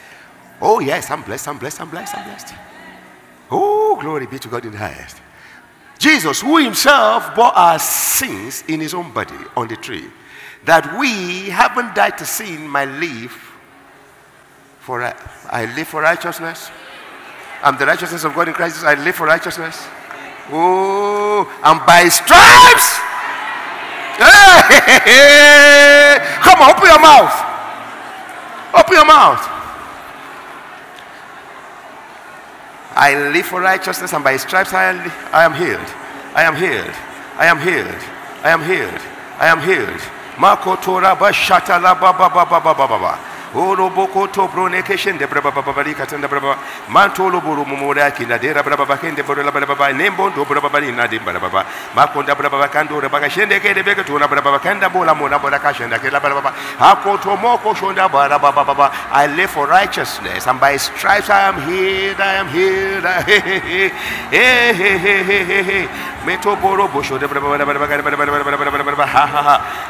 Oh, 0.61 0.79
yes, 0.81 1.11
I'm 1.11 1.23
blessed, 1.23 1.49
I'm 1.49 1.59
blessed, 1.59 1.81
I'm 1.81 1.91
blessed, 1.91 2.17
I'm 2.17 2.25
blessed. 2.25 2.55
Oh, 3.51 3.99
glory 4.01 4.27
be 4.27 4.39
to 4.39 4.49
God 4.49 4.65
in 4.65 4.73
the 4.73 4.79
highest. 4.79 5.17
Jesus, 6.03 6.41
who 6.41 6.57
himself 6.57 7.33
bore 7.37 7.57
our 7.57 7.79
sins 7.79 8.65
in 8.67 8.81
his 8.81 8.93
own 8.93 9.13
body 9.13 9.37
on 9.57 9.69
the 9.69 9.77
tree, 9.77 10.07
that 10.65 10.99
we, 10.99 11.49
haven't 11.49 11.95
died 11.95 12.19
to 12.19 12.27
sin, 12.27 12.67
might 12.67 12.89
live 12.89 13.31
for 14.81 15.01
I 15.01 15.73
live 15.77 15.87
for 15.87 16.03
righteousness. 16.03 16.73
I'm 17.63 17.79
the 17.79 17.87
righteousness 17.87 18.25
of 18.25 18.35
God 18.35 18.49
in 18.49 18.55
Christ. 18.55 18.83
I 18.83 18.95
live 19.05 19.15
for 19.15 19.27
righteousness. 19.27 19.79
Oh, 20.51 21.47
and 21.63 21.79
by 21.87 22.09
stripes. 22.09 22.99
Hey, 24.19 26.19
come 26.43 26.63
on, 26.63 26.75
open 26.75 26.91
your 26.91 26.99
mouth. 26.99 27.31
Open 28.75 28.93
your 28.93 29.07
mouth. 29.07 29.62
I 32.95 33.15
live 33.33 33.47
for 33.47 33.61
righteousness, 33.61 34.13
and 34.13 34.23
by 34.23 34.37
stripes 34.37 34.73
I, 34.73 34.93
I 35.33 35.45
am 35.45 35.55
healed. 35.55 35.89
I 36.35 36.43
am 36.43 36.57
healed. 36.57 36.95
I 37.37 37.47
am 37.47 37.59
healed. 37.59 38.03
I 38.43 38.51
am 38.51 38.63
healed. 38.65 39.01
I 39.39 39.47
am 39.49 39.61
healed. 39.61 40.01
Marco 40.39 40.77
Tora 40.77 41.17
Bashata 41.17 41.81
La 41.81 41.95
Baba 41.95 42.29
Baba 42.29 42.61
Baba 42.61 42.87
Baba. 42.89 43.32
Oro 43.55 43.91
boko 43.91 44.27
to 44.29 44.49
brone 44.49 44.83
keshen 44.83 45.19
de 45.19 45.27
braba 45.27 45.53
baba 45.53 45.73
bari 45.75 45.93
katanda 45.93 46.27
braba 46.27 46.57
mantolo 46.89 47.39
buru 47.43 47.65
mumura 47.67 48.11
kina 48.17 48.39
de 48.39 48.49
braba 48.55 48.77
baba 48.79 48.97
kende 48.97 49.23
buru 49.23 49.43
la 49.45 49.51
braba 49.51 49.93
nembo 49.93 50.31
do 50.31 50.45
braba 50.47 50.71
bari 50.73 50.91
na 50.91 51.07
de 51.07 51.19
braba 51.19 51.51
baba 51.51 51.67
makonda 51.95 52.35
braba 52.35 52.69
kando 52.71 52.99
re 52.99 53.09
baga 53.09 53.29
shende 53.29 53.61
ke 53.61 53.75
de 53.75 53.83
beke 53.83 54.05
to 54.07 54.17
to 57.19 57.37
moko 57.37 57.75
shonda 57.75 58.09
bara 58.11 58.39
baba 58.39 58.65
baba 58.65 58.91
I 59.11 59.27
live 59.27 59.51
for 59.51 59.67
righteousness 59.67 60.47
and 60.47 60.59
by 60.59 60.79
stripes 60.79 61.29
I 61.29 61.49
am 61.49 61.61
healed 61.69 62.21
I 62.21 62.35
am 62.41 62.49
healed 62.49 63.05
ha 69.07 69.27
ha 69.27 69.43
ha 69.43 69.83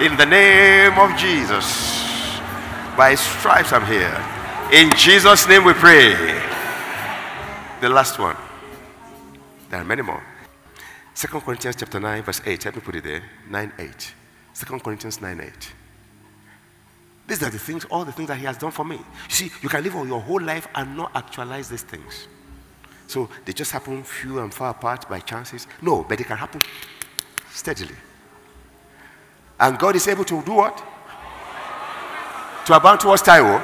in 0.00 0.16
the 0.16 0.26
name 0.26 0.98
of 0.98 1.16
Jesus, 1.16 2.40
by 2.96 3.14
stripes 3.14 3.72
I'm 3.72 3.86
here. 3.86 4.16
In 4.72 4.90
Jesus' 4.96 5.46
name 5.46 5.64
we 5.64 5.74
pray. 5.74 6.14
The 7.80 7.88
last 7.88 8.18
one. 8.18 8.36
There 9.70 9.80
are 9.80 9.84
many 9.84 10.02
more. 10.02 10.22
Second 11.14 11.42
Corinthians 11.42 11.76
chapter 11.76 12.00
9, 12.00 12.22
verse 12.22 12.40
8. 12.44 12.64
Let 12.64 12.76
me 12.76 12.80
put 12.80 12.96
it 12.96 13.04
there. 13.04 13.22
9 13.48 13.72
8. 13.78 14.14
2 14.54 14.78
Corinthians 14.80 15.20
9 15.20 15.40
8. 15.40 15.83
These 17.26 17.42
are 17.42 17.50
the 17.50 17.58
things, 17.58 17.84
all 17.86 18.04
the 18.04 18.12
things 18.12 18.28
that 18.28 18.36
he 18.36 18.44
has 18.44 18.58
done 18.58 18.70
for 18.70 18.84
me. 18.84 18.96
You 18.96 19.34
see, 19.34 19.50
you 19.62 19.68
can 19.68 19.82
live 19.82 19.94
your 19.94 20.20
whole 20.20 20.40
life 20.40 20.68
and 20.74 20.96
not 20.96 21.10
actualize 21.14 21.68
these 21.68 21.82
things. 21.82 22.28
So 23.06 23.28
they 23.44 23.52
just 23.52 23.72
happen 23.72 24.02
few 24.02 24.40
and 24.40 24.52
far 24.52 24.70
apart 24.70 25.08
by 25.08 25.20
chances. 25.20 25.66
No, 25.80 26.04
but 26.08 26.18
they 26.18 26.24
can 26.24 26.36
happen 26.36 26.60
steadily. 27.50 27.94
And 29.58 29.78
God 29.78 29.96
is 29.96 30.08
able 30.08 30.24
to 30.24 30.42
do 30.42 30.52
what? 30.52 30.82
To 32.66 32.76
abound 32.76 33.00
towards 33.00 33.22
Taiwo. 33.22 33.62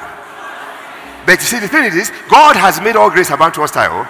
But 1.27 1.39
you 1.41 1.47
see, 1.47 1.59
the 1.59 1.69
thing 1.69 1.85
is, 1.85 2.11
God 2.31 2.57
has 2.57 2.81
made 2.81 2.97
all 2.97 3.11
grace 3.11 3.31
abound 3.31 3.55
towards 3.55 3.73
Taiwo. 3.73 4.09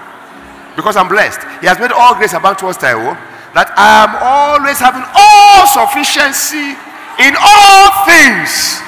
Because 0.76 0.96
I'm 0.96 1.08
blessed. 1.08 1.40
He 1.60 1.66
has 1.66 1.78
made 1.78 1.90
all 1.90 2.14
grace 2.14 2.32
abound 2.34 2.58
towards 2.58 2.78
Taiwo. 2.78 3.14
That 3.54 3.74
I 3.74 4.06
am 4.06 4.14
always 4.22 4.78
having 4.78 5.02
all 5.10 5.66
sufficiency 5.66 6.78
in 7.18 7.34
all 7.34 8.06
things. 8.06 8.78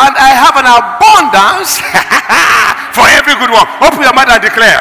And 0.00 0.16
I 0.16 0.32
have 0.32 0.56
an 0.56 0.64
abundance 0.64 1.76
for 2.96 3.04
every 3.04 3.36
good 3.36 3.52
work. 3.52 3.68
Open 3.84 4.00
your 4.00 4.16
mouth 4.16 4.32
and 4.32 4.40
declare. 4.40 4.80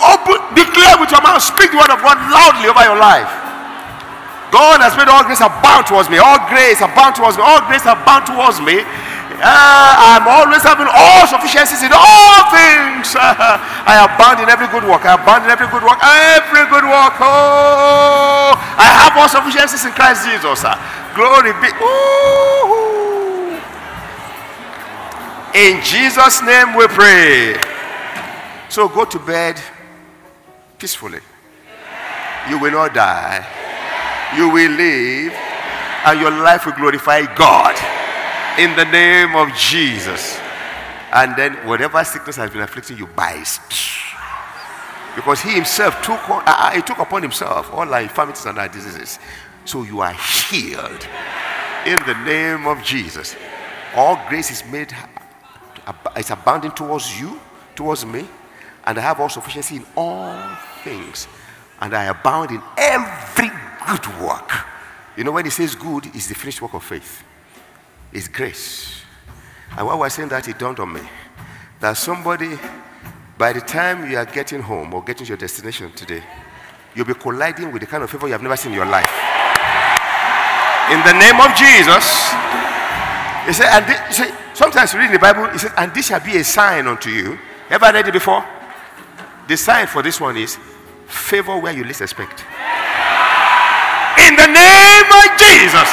Open, 0.00 0.40
declare 0.56 0.96
with 0.96 1.12
your 1.12 1.20
mouth, 1.20 1.44
speak 1.44 1.70
the 1.70 1.78
word 1.78 1.92
of 1.92 2.00
God 2.00 2.16
loudly 2.32 2.72
over 2.72 2.82
your 2.82 2.96
life. 2.96 3.28
God 4.54 4.78
has 4.80 4.94
made 4.94 5.10
all 5.10 5.26
grace 5.26 5.42
abound 5.42 5.84
towards 5.90 6.06
me. 6.06 6.22
All 6.22 6.38
grace 6.46 6.78
abound 6.78 7.18
towards 7.18 7.36
me. 7.36 7.42
All 7.42 7.58
grace 7.66 7.82
abound 7.84 8.24
towards 8.24 8.62
me. 8.62 8.86
Uh, 9.42 10.14
I'm 10.14 10.30
always 10.30 10.62
having 10.62 10.86
all 10.86 11.26
sufficiencies 11.26 11.82
in 11.82 11.90
all 11.90 12.38
things. 12.54 13.12
I 13.18 14.06
abound 14.06 14.38
in 14.40 14.48
every 14.48 14.70
good 14.70 14.86
work. 14.86 15.02
I 15.02 15.18
abound 15.18 15.44
in 15.44 15.50
every 15.50 15.66
good 15.66 15.82
work. 15.82 15.98
Every 15.98 16.70
good 16.70 16.86
work. 16.86 17.18
Oh, 17.18 18.54
I 18.78 18.86
have 18.86 19.18
all 19.18 19.26
sufficiencies 19.26 19.82
in 19.84 19.92
Christ 19.92 20.22
Jesus. 20.22 20.62
Glory 21.18 21.50
be. 21.58 21.68
Ooh. 21.82 22.83
In 25.54 25.82
Jesus' 25.82 26.42
name 26.42 26.74
we 26.76 26.86
pray. 26.88 27.56
So 28.68 28.88
go 28.88 29.04
to 29.04 29.18
bed 29.18 29.60
peacefully. 30.78 31.20
You 32.50 32.58
will 32.58 32.72
not 32.72 32.94
die. 32.94 33.46
You 34.36 34.50
will 34.50 34.72
live. 34.72 35.32
And 36.06 36.20
your 36.20 36.30
life 36.30 36.66
will 36.66 36.72
glorify 36.72 37.22
God. 37.34 37.74
In 38.58 38.74
the 38.76 38.84
name 38.84 39.36
of 39.36 39.54
Jesus. 39.56 40.38
And 41.12 41.36
then 41.36 41.54
whatever 41.66 42.02
sickness 42.04 42.36
has 42.36 42.50
been 42.50 42.60
afflicting 42.60 42.98
you, 42.98 43.06
by 43.06 43.44
because 45.14 45.40
he 45.40 45.50
himself 45.50 46.02
took 46.02 46.28
on, 46.28 46.42
uh, 46.42 46.44
uh, 46.46 46.70
he 46.72 46.82
took 46.82 46.98
upon 46.98 47.22
himself 47.22 47.72
all 47.72 47.92
our 47.92 48.00
infirmities 48.02 48.46
and 48.46 48.58
our 48.58 48.68
diseases. 48.68 49.18
So 49.64 49.84
you 49.84 50.00
are 50.00 50.12
healed 50.12 51.06
in 51.86 51.96
the 52.06 52.14
name 52.24 52.66
of 52.66 52.82
Jesus. 52.82 53.36
All 53.94 54.20
grace 54.28 54.50
is 54.50 54.64
made, 54.70 54.92
it's 56.16 56.30
abounding 56.30 56.72
towards 56.72 57.18
you, 57.20 57.40
towards 57.74 58.04
me, 58.06 58.26
and 58.84 58.98
I 58.98 59.00
have 59.00 59.20
all 59.20 59.28
sufficiency 59.28 59.76
in 59.76 59.86
all 59.96 60.56
things, 60.82 61.26
and 61.80 61.94
I 61.94 62.04
abound 62.04 62.50
in 62.50 62.62
every 62.76 63.50
good 63.86 64.06
work. 64.20 64.50
You 65.16 65.24
know, 65.24 65.32
when 65.32 65.44
he 65.44 65.50
says 65.50 65.74
good, 65.74 66.06
it's 66.06 66.26
the 66.26 66.34
finished 66.34 66.60
work 66.62 66.74
of 66.74 66.84
faith, 66.84 67.22
it's 68.12 68.28
grace. 68.28 69.02
And 69.76 69.86
while 69.86 69.98
we're 69.98 70.10
saying 70.10 70.28
that, 70.28 70.46
it 70.48 70.58
dawned 70.58 70.78
on 70.78 70.92
me 70.92 71.00
that 71.80 71.96
somebody, 71.96 72.58
by 73.36 73.52
the 73.52 73.60
time 73.60 74.08
you 74.10 74.16
are 74.16 74.24
getting 74.24 74.62
home 74.62 74.94
or 74.94 75.02
getting 75.02 75.26
to 75.26 75.30
your 75.30 75.36
destination 75.36 75.90
today, 75.92 76.22
you'll 76.94 77.06
be 77.06 77.14
colliding 77.14 77.72
with 77.72 77.80
the 77.80 77.86
kind 77.86 78.04
of 78.04 78.10
favor 78.10 78.26
you 78.26 78.32
have 78.32 78.42
never 78.42 78.56
seen 78.56 78.72
in 78.72 78.76
your 78.78 78.86
life. 78.86 79.10
In 80.92 81.00
the 81.02 81.12
name 81.18 81.40
of 81.40 81.56
Jesus, 81.56 82.30
he 83.46 83.52
said, 83.52 83.68
and 83.72 84.43
sometimes 84.54 84.92
you 84.92 85.00
read 85.00 85.06
in 85.06 85.12
the 85.12 85.18
Bible, 85.18 85.44
it 85.46 85.58
says, 85.58 85.72
and 85.76 85.92
this 85.94 86.06
shall 86.06 86.20
be 86.20 86.36
a 86.38 86.44
sign 86.44 86.86
unto 86.86 87.10
you. 87.10 87.38
Ever 87.70 87.92
read 87.92 88.08
it 88.08 88.12
before? 88.12 88.44
The 89.48 89.56
sign 89.56 89.86
for 89.86 90.02
this 90.02 90.20
one 90.20 90.36
is 90.36 90.58
favor 91.06 91.58
where 91.58 91.72
you 91.72 91.84
least 91.84 92.00
expect. 92.00 92.44
In 94.18 94.36
the 94.36 94.46
name 94.46 95.10
of 95.10 95.26
Jesus. 95.38 95.90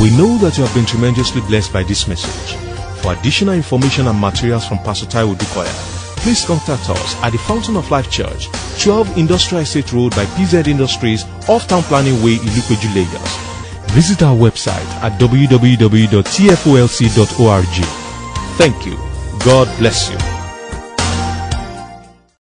We 0.00 0.10
know 0.16 0.38
that 0.38 0.56
you 0.56 0.64
have 0.64 0.74
been 0.74 0.86
tremendously 0.86 1.42
blessed 1.42 1.72
by 1.72 1.82
this 1.82 2.08
message. 2.08 2.56
For 3.02 3.12
additional 3.12 3.54
information 3.54 4.06
and 4.06 4.18
materials 4.18 4.66
from 4.66 4.78
Pastor 4.78 5.06
Taiwo 5.06 5.34
Odukoya, 5.34 5.72
please 6.18 6.44
contact 6.44 6.88
us 6.90 7.16
at 7.22 7.30
the 7.30 7.38
Fountain 7.38 7.76
of 7.76 7.90
Life 7.90 8.10
Church, 8.10 8.48
12 8.82 9.18
Industrial 9.18 9.62
Estate 9.62 9.92
Road 9.92 10.10
by 10.16 10.24
PZ 10.36 10.68
Industries, 10.68 11.24
off 11.48 11.68
Town 11.68 11.82
Planning 11.84 12.22
Way, 12.22 12.36
Ilupeju, 12.36 12.94
Lagos. 12.94 13.49
Visit 13.92 14.22
our 14.22 14.36
website 14.36 14.86
at 15.02 15.18
www.tfolc.org. 15.20 16.20
Thank 18.56 18.86
you. 18.86 18.96
God 19.44 19.78
bless 19.78 20.10
you. 20.10 20.39